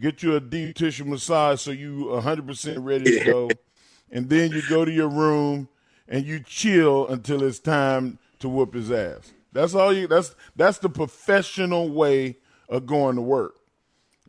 [0.00, 3.50] Get you a deep tissue massage so you 100% ready to go,
[4.10, 5.68] and then you go to your room
[6.08, 9.32] and you chill until it's time to whoop his ass.
[9.52, 10.06] That's all you.
[10.06, 12.36] That's that's the professional way
[12.68, 13.54] of going to work.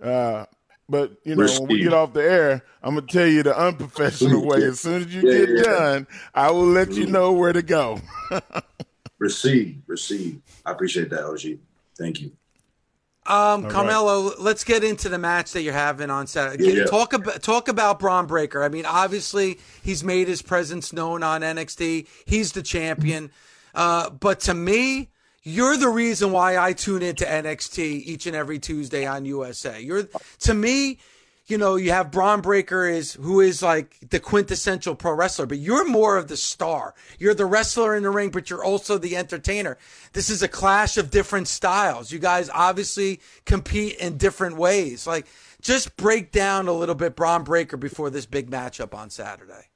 [0.02, 0.46] Uh,
[0.88, 4.46] but you know, when we get off the air, I'm gonna tell you the unprofessional
[4.46, 4.64] way.
[4.64, 5.64] As soon as you Yeah, get yeah.
[5.64, 8.00] done, I will let you know where to go.
[9.18, 10.42] Receive, receive.
[10.66, 11.60] I appreciate that, OG.
[11.98, 12.34] Thank you.
[13.28, 13.72] Um, right.
[13.72, 16.64] Carmelo, let's get into the match that you're having on Saturday.
[16.64, 16.86] Yeah, yeah.
[16.86, 18.64] Talk about talk about Bron Breakker.
[18.64, 22.08] I mean, obviously he's made his presence known on NXT.
[22.26, 23.32] He's the champion.
[23.74, 25.10] Uh, but to me,
[25.44, 29.80] you're the reason why I tune into NXT each and every Tuesday on USA.
[29.82, 30.08] You're
[30.42, 31.00] to me,
[31.48, 35.60] you know, you have Bron Breakker is who is like the quintessential pro wrestler, but
[35.60, 36.96] you're more of the star.
[37.20, 39.78] You're the wrestler in the ring, but you're also the entertainer.
[40.14, 42.12] This is a clash of different styles.
[42.12, 45.06] You guys obviously compete in different ways.
[45.06, 45.28] Like,
[45.62, 49.70] just break down a little bit Bron Breakker before this big matchup on Saturday.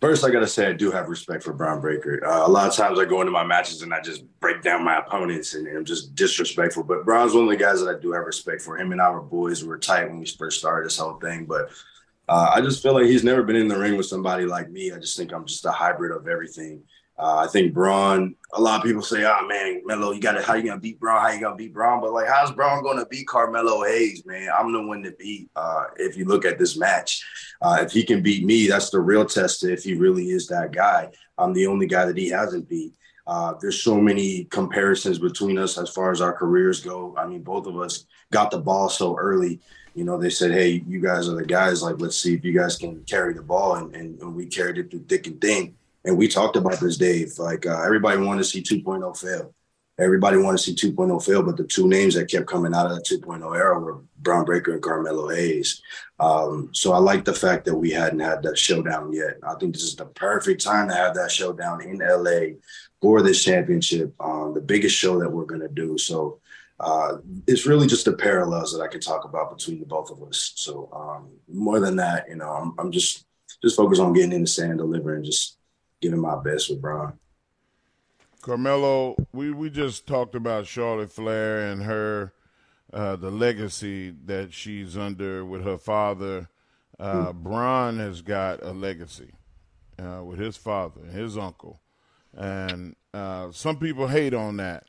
[0.00, 2.24] First, I gotta say I do have respect for Bron Breakker.
[2.24, 4.84] Uh, a lot of times I go into my matches and I just break down
[4.84, 6.84] my opponents and I'm just disrespectful.
[6.84, 8.78] But Bron's one of the guys that I do have respect for.
[8.78, 9.62] Him and I were boys.
[9.62, 11.46] We were tight when we first started this whole thing.
[11.46, 11.72] But
[12.28, 14.92] uh, I just feel like he's never been in the ring with somebody like me.
[14.92, 16.82] I just think I'm just a hybrid of everything.
[17.18, 18.34] Uh, I think Bron.
[18.54, 21.00] A lot of people say, "Oh man, Melo, you got to how you gonna beat
[21.00, 21.20] Bron?
[21.20, 24.48] How you gonna beat Bron?" But like, how's Bron gonna beat Carmelo Hayes, man?
[24.56, 25.50] I'm the one to beat.
[25.56, 27.22] Uh, if you look at this match,
[27.60, 29.64] uh, if he can beat me, that's the real test.
[29.64, 32.94] If he really is that guy, I'm the only guy that he hasn't beat.
[33.26, 37.14] Uh, there's so many comparisons between us as far as our careers go.
[37.18, 39.60] I mean, both of us got the ball so early.
[39.94, 41.82] You know, they said, "Hey, you guys are the guys.
[41.82, 44.78] Like, let's see if you guys can carry the ball," and, and, and we carried
[44.78, 45.74] it through thick and thin.
[46.04, 47.38] And we talked about this, Dave.
[47.38, 49.54] Like uh, everybody wanted to see 2.0 fail.
[49.98, 52.92] Everybody wanted to see 2.0 fail, but the two names that kept coming out of
[52.92, 55.82] that 2.0 era were Bron Breakker and Carmelo Hayes.
[56.20, 59.38] Um, so I like the fact that we hadn't had that showdown yet.
[59.42, 62.58] I think this is the perfect time to have that showdown in LA
[63.02, 65.98] for this championship, um, the biggest show that we're going to do.
[65.98, 66.38] So
[66.78, 67.16] uh,
[67.48, 70.52] it's really just the parallels that I can talk about between the both of us.
[70.54, 73.24] So um, more than that, you know, I'm, I'm just
[73.62, 75.57] just focused on getting in the sand, delivering, just
[76.00, 77.18] giving my best with Bron.
[78.40, 82.32] Carmelo, we, we just talked about Charlotte Flair and her
[82.92, 86.48] uh, the legacy that she's under with her father.
[86.98, 87.34] Uh, mm.
[87.34, 89.32] Bron has got a legacy
[89.98, 91.80] uh, with his father and his uncle,
[92.34, 94.84] and uh, some people hate on that.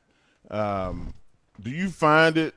[0.50, 1.14] Um,
[1.60, 2.54] do you find it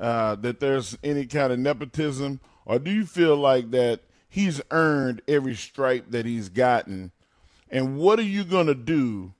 [0.00, 5.22] uh, that there's any kind of nepotism, or do you feel like that he's earned
[5.26, 7.10] every stripe that he's gotten?
[7.70, 9.34] And what are you going to do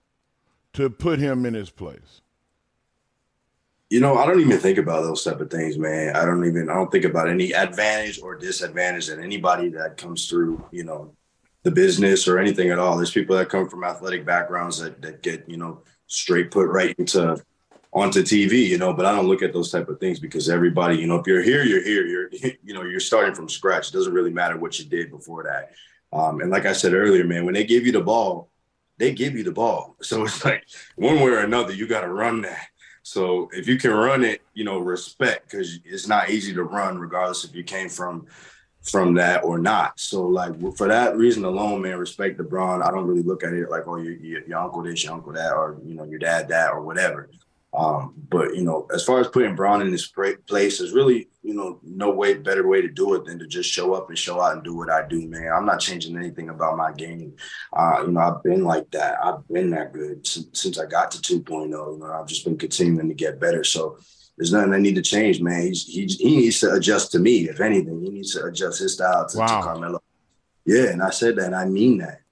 [0.74, 2.22] to put him in his place?
[3.90, 6.14] You know, I don't even think about those type of things, man.
[6.14, 10.28] I don't even I don't think about any advantage or disadvantage that anybody that comes
[10.28, 11.14] through, you know,
[11.62, 12.96] the business or anything at all.
[12.96, 16.94] There's people that come from athletic backgrounds that that get, you know, straight put right
[16.98, 17.42] into
[17.92, 20.96] onto TV, you know, but I don't look at those type of things because everybody,
[20.96, 22.06] you know, if you're here, you're here.
[22.06, 22.28] You're,
[22.62, 23.88] you know, you're starting from scratch.
[23.88, 25.72] It doesn't really matter what you did before that.
[26.12, 28.48] Um, and like I said earlier, man, when they give you the ball,
[28.96, 29.96] they give you the ball.
[30.02, 30.64] So it's like
[30.96, 32.68] one way or another, you got to run that.
[33.02, 36.98] So if you can run it, you know, respect because it's not easy to run,
[36.98, 38.26] regardless if you came from
[38.82, 39.98] from that or not.
[39.98, 42.82] So like for that reason alone, man, respect the Bron.
[42.82, 45.32] I don't really look at it like, oh, your, your, your uncle this, your uncle
[45.32, 47.28] that, or you know, your dad that, or whatever.
[47.74, 51.54] Um, but you know, as far as putting Bron in his place, there's really you
[51.54, 54.40] know no way better way to do it than to just show up and show
[54.40, 55.52] out and do what I do, man.
[55.54, 57.34] I'm not changing anything about my game.
[57.72, 59.22] Uh, you know, I've been like that.
[59.22, 61.68] I've been that good since, since I got to 2.0.
[61.68, 63.62] You know, I've just been continuing to get better.
[63.64, 63.98] So
[64.38, 65.66] there's nothing I need to change, man.
[65.66, 67.48] He's, he he needs to adjust to me.
[67.48, 69.46] If anything, he needs to adjust his style to, wow.
[69.46, 70.02] to Carmelo.
[70.64, 72.22] Yeah, and I said that, and I mean that.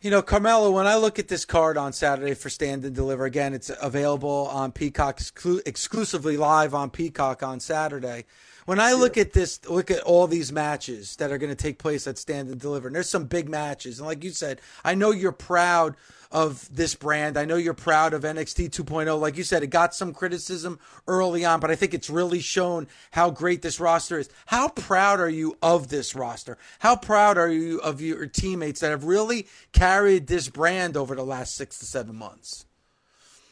[0.00, 3.24] You know, Carmelo, when I look at this card on Saturday for Stand and Deliver,
[3.24, 8.24] again, it's available on Peacock exclu- exclusively live on Peacock on Saturday.
[8.64, 11.80] When I look at this, look at all these matches that are going to take
[11.80, 13.98] place at Stand and Deliver, and there's some big matches.
[13.98, 15.96] And like you said, I know you're proud
[16.30, 17.36] of this brand.
[17.36, 19.18] I know you're proud of NXT 2.0.
[19.20, 22.86] Like you said, it got some criticism early on, but I think it's really shown
[23.12, 24.28] how great this roster is.
[24.46, 26.58] How proud are you of this roster?
[26.80, 31.24] How proud are you of your teammates that have really carried this brand over the
[31.24, 32.66] last six to seven months?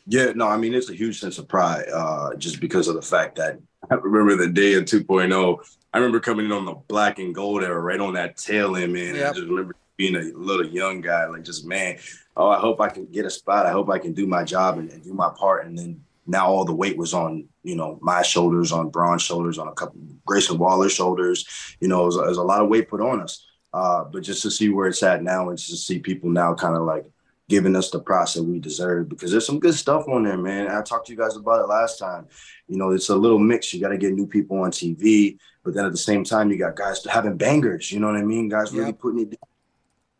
[0.09, 3.03] Yeah, no, I mean it's a huge sense of pride, uh, just because of the
[3.03, 3.59] fact that
[3.91, 5.59] I remember the day of 2.0.
[5.93, 8.93] I remember coming in on the black and gold era, right on that tail end,
[8.93, 9.15] man.
[9.15, 9.31] Yep.
[9.31, 11.99] I just remember being a little young guy, like just man,
[12.37, 13.67] oh, I hope I can get a spot.
[13.67, 15.67] I hope I can do my job and, and do my part.
[15.67, 19.59] And then now all the weight was on, you know, my shoulders, on Bron's shoulders,
[19.59, 21.47] on a couple Grayson Waller's shoulders.
[21.81, 23.47] You know, there's was, a lot of weight put on us.
[23.73, 26.55] Uh, but just to see where it's at now and just to see people now
[26.55, 27.05] kind of like
[27.49, 30.69] giving us the props that we deserve because there's some good stuff on there, man.
[30.69, 32.27] I talked to you guys about it last time.
[32.69, 33.73] You know, it's a little mix.
[33.73, 36.59] You got to get new people on TV, but then at the same time, you
[36.59, 37.93] got guys having bangers.
[37.93, 38.49] You know what I mean?
[38.49, 39.31] Guys really putting it.
[39.31, 39.56] Down.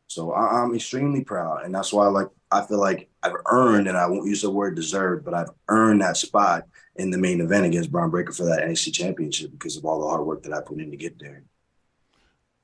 [0.09, 3.97] So I, am extremely proud, and that's why, like, I feel like I've earned, and
[3.97, 7.67] I won't use the word deserved, but I've earned that spot in the main event
[7.67, 10.61] against Bron Breakker for that NXT Championship because of all the hard work that I
[10.61, 11.43] put in to get there.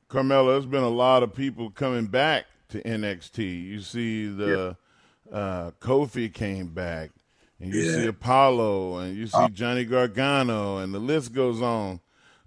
[0.09, 3.65] Carmelo, there's been a lot of people coming back to NXT.
[3.65, 4.77] You see the
[5.31, 5.37] yeah.
[5.37, 7.11] uh, Kofi came back,
[7.59, 7.97] and you yeah.
[7.97, 11.99] see Apollo, and you see uh, Johnny Gargano, and the list goes on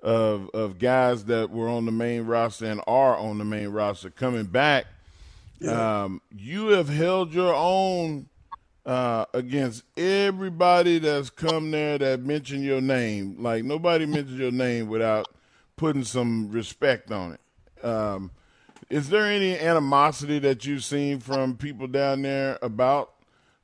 [0.05, 4.11] of of guys that were on the main roster and are on the main roster
[4.11, 4.85] coming back.
[5.59, 6.03] Yeah.
[6.03, 8.27] Um, you have held your own
[8.85, 13.37] uh, against everybody that's come there that mentioned your name.
[13.39, 15.27] Like nobody mentioned your name without
[15.75, 17.83] putting some respect on it.
[17.83, 18.29] Um,
[18.91, 23.11] is there any animosity that you've seen from people down there about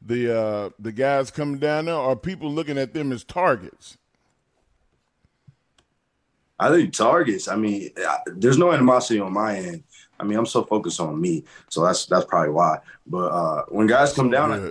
[0.02, 4.00] the uh, the guys coming down there, or people looking at them as targets?
[6.62, 7.48] I think targets.
[7.48, 7.90] I mean,
[8.28, 9.84] there's no animosity on my end.
[10.20, 12.78] I mean, I'm so focused on me, so that's that's probably why.
[13.08, 14.70] But uh, when guys come down, I,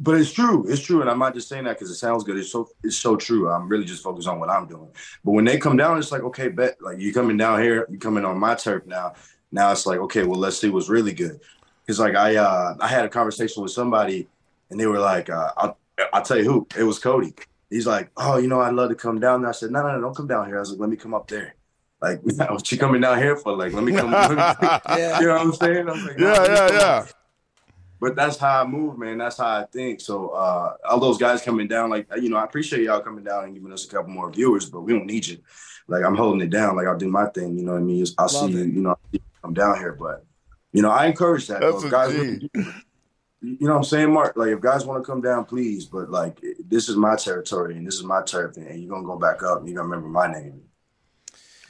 [0.00, 0.66] but it's true.
[0.68, 2.36] It's true, and I'm not just saying that because it sounds good.
[2.36, 3.48] It's so it's so true.
[3.48, 4.88] I'm really just focused on what I'm doing.
[5.24, 7.98] But when they come down, it's like okay, bet like you coming down here, you
[7.98, 9.14] coming on my turf now.
[9.52, 11.38] Now it's like, okay, well, let's see what's really good.
[11.86, 14.26] Because like I uh, I had a conversation with somebody,
[14.70, 15.78] and they were like, uh, I'll,
[16.12, 16.66] I'll tell you who.
[16.76, 17.32] It was Cody.
[17.70, 19.48] He's like, oh, you know, I'd love to come down there.
[19.50, 20.56] I said, no, no, no, don't come down here.
[20.56, 21.56] I was like, let me come up there.
[22.00, 23.56] Like, what you coming down here for?
[23.56, 24.10] Like, let me come.
[24.12, 24.36] let me-
[24.98, 25.20] Yeah.
[25.20, 25.88] You know what I'm saying?
[25.88, 27.06] I'm like, Yeah, nah, yeah, yeah.
[28.00, 29.18] but that's how I move, man.
[29.18, 30.00] That's how I think.
[30.00, 33.44] So uh, all those guys coming down, like you know, I appreciate y'all coming down
[33.44, 35.38] and giving us a couple more viewers, but we don't need you.
[35.88, 36.76] Like I'm holding it down.
[36.76, 37.56] Like I'll do my thing.
[37.58, 38.06] You know what I mean?
[38.18, 38.60] I'll see Love you.
[38.62, 38.66] it.
[38.68, 40.24] You know, see you come down here, but
[40.72, 41.60] you know, I encourage that.
[41.62, 41.88] That's though.
[41.88, 42.18] a guys, G.
[42.18, 42.72] really do.
[43.42, 44.36] You know what I'm saying, Mark?
[44.36, 45.86] Like if guys want to come down, please.
[45.86, 49.18] But like this is my territory and this is my turf, and you're gonna go
[49.18, 49.58] back up.
[49.58, 50.62] and You're gonna remember my name.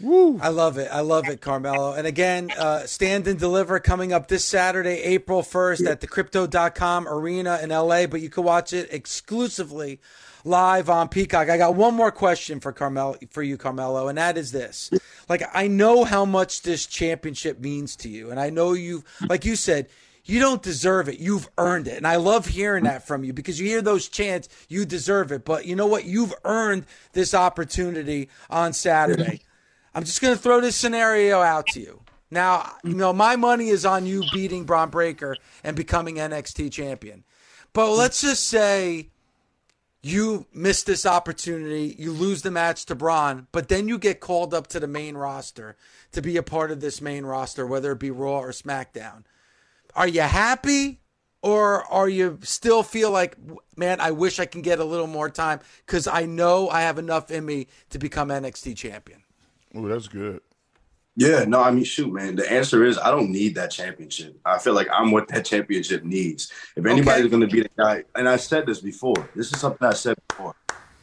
[0.01, 0.39] Woo.
[0.43, 0.89] I love it.
[0.93, 1.95] I love it, Carmelo.
[1.95, 7.09] And again, uh, Stand and Deliver coming up this Saturday, April 1st at the Crypto.com
[7.09, 9.99] Arena in LA, but you can watch it exclusively
[10.45, 11.49] live on Peacock.
[11.49, 14.91] I got one more question for Carmelo for you, Carmelo, and that is this.
[15.29, 19.45] Like I know how much this championship means to you, and I know you've like
[19.47, 19.89] you said,
[20.27, 21.18] you don't deserve it.
[21.20, 21.97] You've earned it.
[21.97, 25.45] And I love hearing that from you because you hear those chants, you deserve it.
[25.45, 26.05] But you know what?
[26.05, 29.41] You've earned this opportunity on Saturday.
[29.95, 32.03] I'm just going to throw this scenario out to you.
[32.31, 37.24] Now, you know, my money is on you beating Bron Breakker and becoming NXT champion.
[37.72, 39.11] But let's just say
[40.03, 44.55] you miss this opportunity, you lose the match to Bron, but then you get called
[44.55, 45.77] up to the main roster
[46.12, 49.24] to be a part of this main roster, whether it be Raw or SmackDown.
[49.97, 51.01] Are you happy?
[51.43, 53.37] Or are you still feel like,
[53.77, 56.99] man, I wish I can get a little more time because I know I have
[56.99, 59.23] enough in me to become NXT champion?
[59.75, 60.41] oh that's good.
[61.19, 62.37] Yeah, no, I mean, shoot, man.
[62.37, 64.39] The answer is I don't need that championship.
[64.45, 66.53] I feel like I'm what that championship needs.
[66.77, 67.31] If anybody's Okay.
[67.31, 70.17] going to be the guy, and I said this before, this is something I said
[70.29, 70.55] before.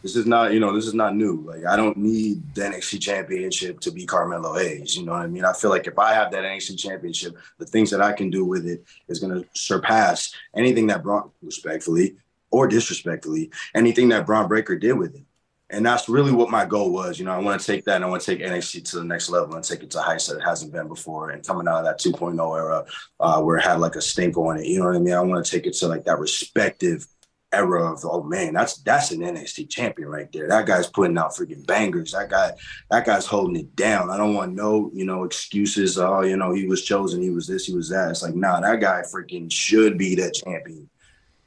[0.04, 1.46] This is not, you know, this is not new.
[1.48, 4.98] Like, I don't need the NXT championship to be Carmelo Hayes.
[4.98, 5.46] You know what I mean?
[5.46, 8.44] I feel like if I have that NXT championship, the things that I can do
[8.44, 12.18] with it is going to surpass anything that Bron, respectfully
[12.52, 15.24] or disrespectfully, anything that Bron Breakker did with it.
[15.70, 17.18] And that's really what my goal was.
[17.18, 19.06] You know, I want to take that and I want to take NXT to the
[19.06, 21.30] next level and take it to heights that it hasn't been before.
[21.30, 22.86] And coming out of that 2.0 era
[23.22, 25.14] uh, where it had like a stink on it, you know what I mean?
[25.14, 27.08] I want to take it to like that respective
[27.54, 30.48] era of oh man, that's that's an NXT champion right there.
[30.48, 32.12] That guy's putting out freaking bangers.
[32.12, 32.52] That guy,
[32.90, 34.10] that guy's holding it down.
[34.10, 35.98] I don't want no, you know, excuses.
[35.98, 38.12] Oh, you know, he was chosen, he was this, he was that.
[38.12, 40.90] It's like, nah, that guy freaking should be the champion.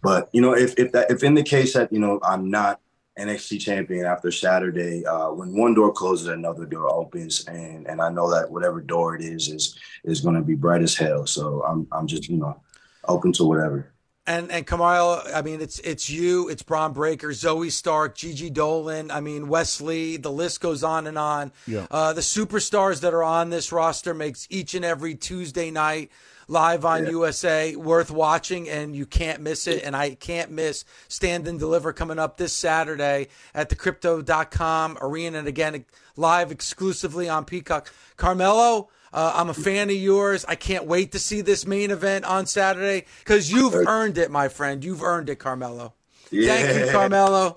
[0.03, 2.81] But you know, if if that if in the case that you know I'm not
[3.19, 8.11] NXT champion after Saturday, uh, when one door closes, another door opens, and and I
[8.11, 11.27] know that whatever door it is is is going to be bright as hell.
[11.27, 12.61] So I'm I'm just you know
[13.09, 13.93] open to whatever.
[14.29, 19.11] And and Kamara, I mean, it's it's you, it's Bron Breakker, Zoey Stark, Gigi Dolan.
[19.12, 20.16] I mean, Wes Lee.
[20.16, 21.53] The list goes on and on.
[21.66, 21.87] Yeah.
[21.91, 26.11] Uh, the superstars that are on this roster makes each and every Tuesday night
[26.49, 27.11] live on Yeah.
[27.11, 29.85] USA worth watching, and you can't miss it.
[29.85, 35.39] And I can't miss Stand and Deliver coming up this Saturday at the Crypto.com arena,
[35.39, 35.85] and again
[36.16, 37.93] live exclusively on Peacock.
[38.16, 38.89] Carmelo.
[39.13, 40.45] Uh, I'm a fan of yours.
[40.47, 44.49] I can't wait to see this main event on Saturday because you've earned it, my
[44.49, 44.85] friend.
[44.85, 45.95] You've earned it, Carmelo.
[46.31, 47.55] Thank you, Carmelo.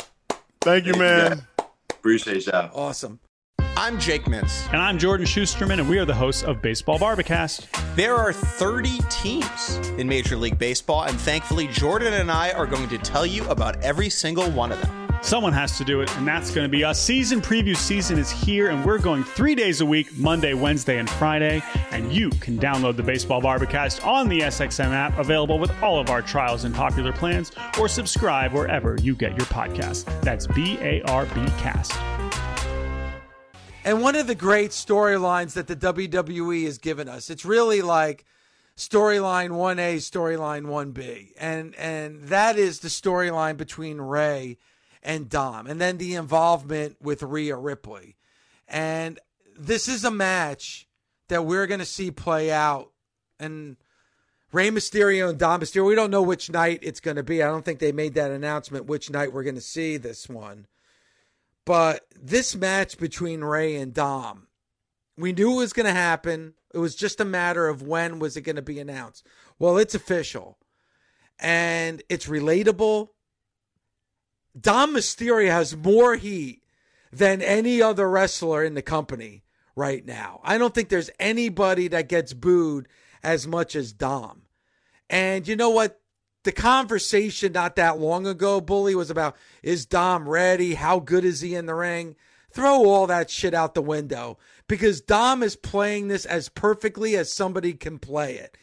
[0.61, 1.45] Thank you, man.
[1.89, 2.69] Appreciate y'all.
[2.73, 3.19] Awesome.
[3.81, 4.67] I'm Jake Mintz.
[4.73, 7.67] And I'm Jordan Schusterman, and we are the hosts of Baseball Bar-B-Cast.
[7.95, 12.89] There are 30 teams in Major League Baseball, and thankfully, Jordan and I are going
[12.89, 15.08] to tell you about every single one of them.
[15.21, 16.99] Someone has to do it, and that's going to be us.
[16.99, 21.09] Season preview season is here, and we're going three days a week Monday, Wednesday, and
[21.09, 21.61] Friday.
[21.91, 26.09] And you can download the Baseball Bar-B-Cast on the SXM app, available with all of
[26.09, 30.05] our trials and popular plans, or subscribe wherever you get your podcast.
[30.21, 31.93] That's B A R B Cast.
[33.83, 38.25] And one of the great storylines that the WWE has given us, it's really like
[38.77, 41.31] storyline 1A, storyline 1B.
[41.37, 44.57] And and that is the storyline between Rey
[45.01, 45.67] and Dom.
[45.67, 48.17] And then the involvement with Rhea Ripley.
[48.67, 49.19] And
[49.57, 50.87] this is a match
[51.27, 52.91] that we're going to see play out
[53.39, 53.77] and
[54.51, 57.43] Rey Mysterio and Dom Mysterio, we don't know which night it's going to be.
[57.43, 60.65] I don't think they made that announcement which night we're going to see this one.
[61.65, 64.47] But this match between Rey and Dom,
[65.15, 66.55] we knew it was going to happen.
[66.73, 69.25] It was just a matter of when was it going to be announced.
[69.59, 70.57] Well, it's official.
[71.39, 73.09] And it's relatable.
[74.59, 76.61] Dom Mysterio has more heat
[77.11, 79.43] than any other wrestler in the company
[79.75, 80.41] right now.
[80.43, 82.87] I don't think there's anybody that gets booed
[83.23, 84.43] as much as Dom.
[85.09, 85.99] And you know what?
[86.43, 90.75] The conversation not that long ago, Bully, was about is Dom ready?
[90.75, 92.15] How good is he in the ring?
[92.51, 94.37] Throw all that shit out the window
[94.67, 98.57] because Dom is playing this as perfectly as somebody can play it.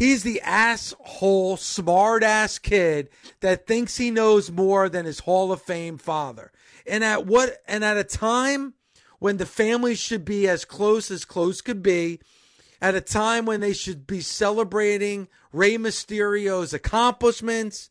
[0.00, 5.60] He's the asshole, smart ass kid that thinks he knows more than his Hall of
[5.60, 6.52] Fame father.
[6.86, 8.72] And at what and at a time
[9.18, 12.18] when the family should be as close as close could be,
[12.80, 17.90] at a time when they should be celebrating Rey Mysterio's accomplishments,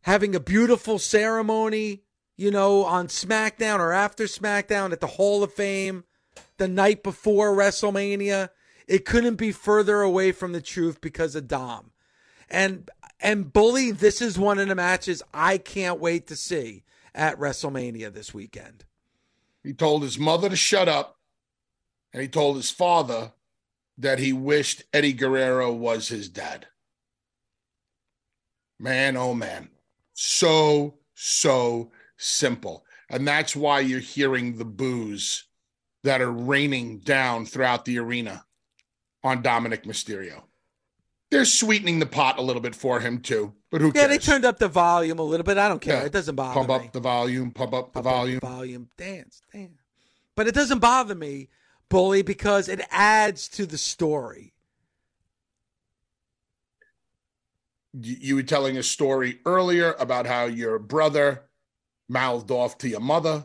[0.00, 2.04] having a beautiful ceremony,
[2.34, 6.04] you know, on SmackDown or after SmackDown at the Hall of Fame
[6.56, 8.48] the night before WrestleMania.
[8.86, 11.92] It couldn't be further away from the truth because of Dom.
[12.50, 17.38] And and Bully, this is one of the matches I can't wait to see at
[17.38, 18.84] WrestleMania this weekend.
[19.62, 21.18] He told his mother to shut up,
[22.12, 23.32] and he told his father
[23.96, 26.66] that he wished Eddie Guerrero was his dad.
[28.78, 29.68] Man, oh man.
[30.14, 32.84] So, so simple.
[33.08, 35.44] And that's why you're hearing the boos
[36.02, 38.44] that are raining down throughout the arena
[39.24, 40.42] on Dominic Mysterio.
[41.30, 44.02] They're sweetening the pot a little bit for him too, but who Yeah, cares?
[44.02, 45.56] Yeah, they turned up the volume a little bit.
[45.56, 46.00] I don't care.
[46.00, 46.04] Yeah.
[46.06, 46.74] It doesn't bother pump me.
[46.74, 48.40] Pump up the volume, pump up the Pump up volume.
[48.40, 49.80] volume, dance, dance.
[50.36, 51.48] But it doesn't bother me,
[51.88, 54.50] Bully, because it adds to the story.
[57.94, 61.42] you were telling a story earlier about how your brother
[62.08, 63.44] mouthed off to your mother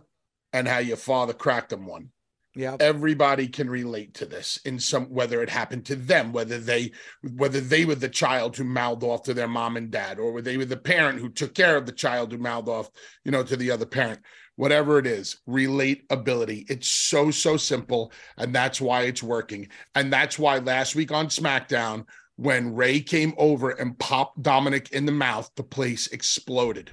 [0.53, 2.11] and how your father cracked him one.
[2.57, 2.75] Yeah.
[2.79, 6.91] Everybody can relate to this in some whether it happened to them, whether they
[7.35, 10.41] whether they were the child who mouthed off to their mom and dad, or were
[10.41, 12.89] they were the parent who took care of the child who mouthed off,
[13.23, 14.21] you know, to the other parent.
[14.55, 16.67] Whatever it is, relatability.
[16.67, 18.11] It's so, so simple.
[18.37, 19.67] And that's why it's working.
[19.93, 22.05] And that's why last week on SmackDown,
[22.37, 26.91] when Rey came over and popped Dominic in the mouth, the place exploded.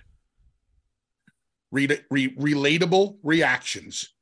[1.70, 4.13] Read re- relatable reactions.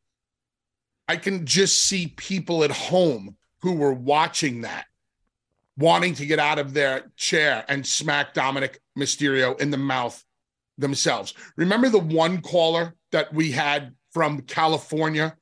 [1.08, 4.86] I can just see people at home who were watching that,
[5.76, 10.22] wanting to get out of their chair and smack Dominic Mysterio in the mouth
[10.78, 11.34] themselves.
[11.56, 15.36] Remember the one caller that we had from California,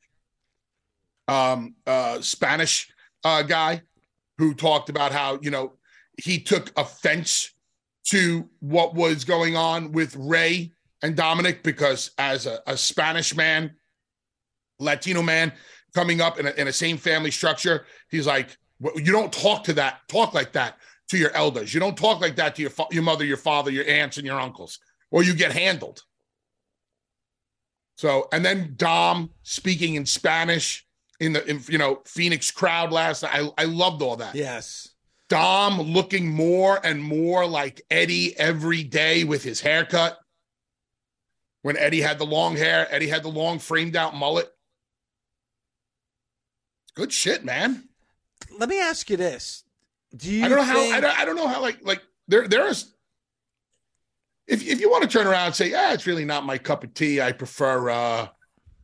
[1.29, 2.93] um, uh, Spanish
[3.25, 3.83] uh, guy
[4.39, 5.75] who talked about how, you know,
[6.17, 7.53] he took offense
[8.07, 13.75] to what was going on with Rey and Dominic because as a, a Spanish man,
[14.81, 15.53] Latino man
[15.95, 18.57] coming up in a, in a same family structure, he's like,
[18.97, 20.77] you don't talk to that, talk like that
[21.09, 21.75] to your elders.
[21.75, 24.27] You don't talk like that to your, fa- your mother, your father, your aunts, and
[24.27, 24.79] your uncles,
[25.11, 26.03] or you get handled.
[27.97, 30.87] So, and then Dom speaking in Spanish
[31.19, 33.33] in the, in, you know, Phoenix crowd last night.
[33.35, 34.35] I, I loved all that.
[34.35, 34.89] Yes.
[35.29, 40.19] Dom looking more and more like Eddie every day with his haircut.
[41.63, 44.49] When Eddie had the long hair, Eddie had the long framed out mullet.
[47.01, 47.89] Good shit, man.
[48.59, 49.65] Let me ask you this.
[50.15, 52.03] Do you I don't know think, how I don't, I don't know how like like
[52.29, 52.93] there there is
[54.47, 56.85] if if you want to turn around and say, yeah, it's really not my cup
[56.85, 57.23] of tea.
[57.23, 58.29] I prefer uh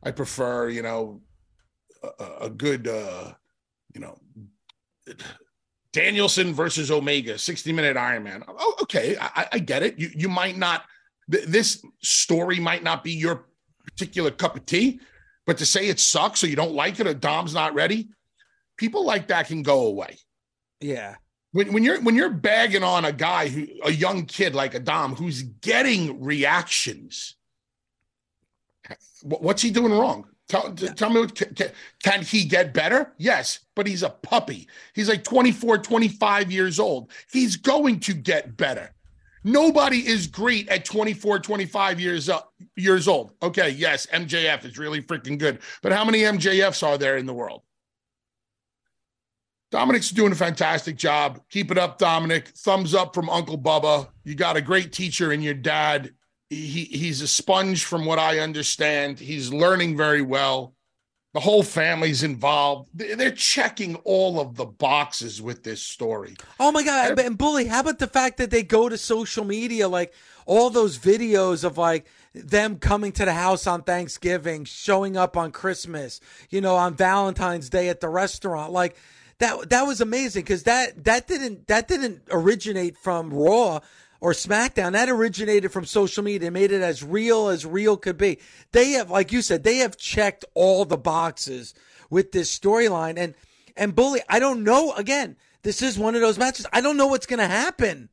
[0.01, 1.21] I prefer, you know,
[2.19, 3.33] a, a good uh
[3.93, 4.17] you know
[5.91, 8.43] Danielson versus Omega, 60 minute Iron Man.
[8.47, 9.99] Oh, okay, I, I get it.
[9.99, 10.85] You you might not
[11.31, 13.45] th- this story might not be your
[13.85, 15.01] particular cup of tea,
[15.47, 18.09] but to say it sucks or you don't like it or Dom's not ready,
[18.77, 20.17] people like that can go away.
[20.81, 21.15] Yeah.
[21.53, 24.79] When, when you're when you're bagging on a guy who a young kid like a
[24.79, 27.35] Dom who's getting reactions,
[29.23, 30.27] what's he doing wrong?
[30.49, 31.71] Tell, t- tell me, can-
[32.03, 33.13] can he get better?
[33.17, 34.67] Yes, but he's a puppy.
[34.93, 37.11] He's like 24, 25 years old.
[37.31, 38.93] He's going to get better.
[39.47, 42.41] Nobody is great at 24, 25 years, uh,
[42.75, 43.31] years old.
[43.41, 45.59] Okay, yes, MJF is really freaking good.
[45.81, 47.61] But how many MJFs are there in the world?
[49.71, 51.39] Dominic's doing a fantastic job.
[51.49, 52.49] Keep it up, Dominic.
[52.49, 54.09] Thumbs up from Uncle Bubba.
[54.25, 56.13] You got a great teacher in your dad.
[56.49, 59.17] He he's a sponge from what I understand.
[59.17, 60.75] He's learning very well.
[61.37, 62.89] The whole family's involved.
[62.95, 66.35] They- They're checking all of the boxes with this story.
[66.59, 67.19] Oh my god!
[67.19, 70.15] And bully, how about the fact that they go to social media, like
[70.47, 75.51] all those videos of like them coming to the house on Thanksgiving, showing up on
[75.51, 76.19] Christmas,
[76.49, 78.95] you know, on Valentine's Day at the restaurant, like
[79.37, 79.69] that.
[79.69, 83.81] That was amazing because that that didn't that didn't originate from Raw
[84.19, 84.93] or SmackDown.
[84.93, 86.51] That originated from social media.
[86.51, 88.39] Made it as real as real could be.
[88.71, 91.73] They have, like you said, they have checked all the boxes
[92.09, 93.35] with this storyline and.
[93.79, 94.91] And Bully, I don't know.
[94.93, 96.65] Again, this is one of those matches.
[96.73, 98.09] I don't know what's going to happen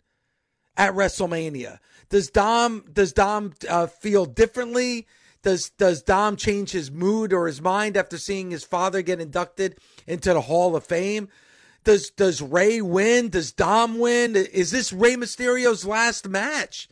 [0.76, 1.78] at WrestleMania.
[2.10, 5.06] Does Dom does Dom uh, feel differently?
[5.42, 9.78] Does does Dom change his mood or his mind after seeing his father get inducted
[10.06, 11.28] into the Hall of Fame?
[11.84, 13.28] Does does Rey win?
[13.28, 14.36] Does Dom win?
[14.36, 16.88] Is this Rey Mysterio's last match?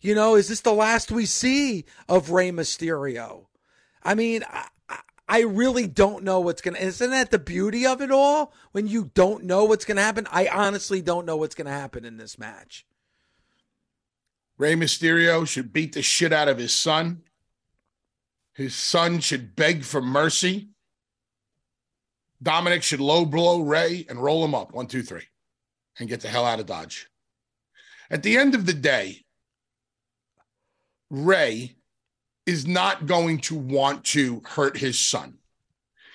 [0.00, 3.46] You know, is this the last we see of Rey Mysterio?
[4.02, 4.66] I mean, I,
[5.26, 8.52] I, really don't know what's to Isn't that the beauty of it all?
[8.72, 10.28] When you don't know what's to happen?
[10.30, 12.84] I honestly don't know what's to happen in this match.
[14.58, 17.22] Rey Mysterio should beat the shit out of his son.
[18.52, 20.68] His son should beg for mercy.
[22.44, 25.24] Dominic should low blow Rey and roll him up one, two, three,
[25.98, 27.08] and get the hell out of Dodge.
[28.10, 29.24] At the end of the day,
[31.10, 31.74] Rey
[32.46, 35.38] is not going to want to hurt his son.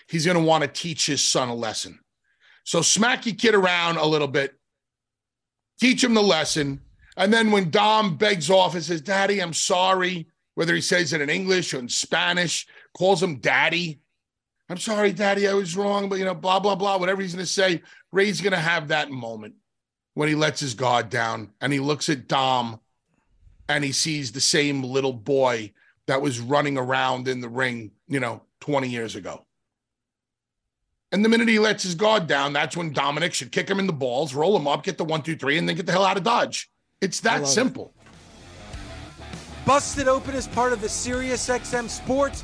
[0.07, 1.99] He's going to want to teach his son a lesson.
[2.63, 4.53] So smack your kid around a little bit,
[5.79, 6.81] teach him the lesson.
[7.17, 11.21] And then when Dom begs off and says, Daddy, I'm sorry, whether he says it
[11.21, 14.01] in English or in Spanish, calls him daddy.
[14.69, 17.45] I'm sorry, daddy, I was wrong, but you know, blah, blah, blah, whatever he's going
[17.45, 19.55] to say, Rey's going to have that moment
[20.13, 22.79] when he lets his guard down and he looks at Dom
[23.67, 25.73] and he sees the same little boy
[26.07, 29.45] that was running around in the ring, you know, 20 years ago.
[31.11, 33.87] And the minute he lets his guard down, that's when Dominic should kick him in
[33.87, 36.05] the balls, roll him up, get the one, two, three, and then get the hell
[36.05, 36.69] out of Dodge.
[37.01, 37.93] It's that simple.
[37.95, 38.05] It.
[39.65, 42.43] Busted Open is part of the SiriusXM Sports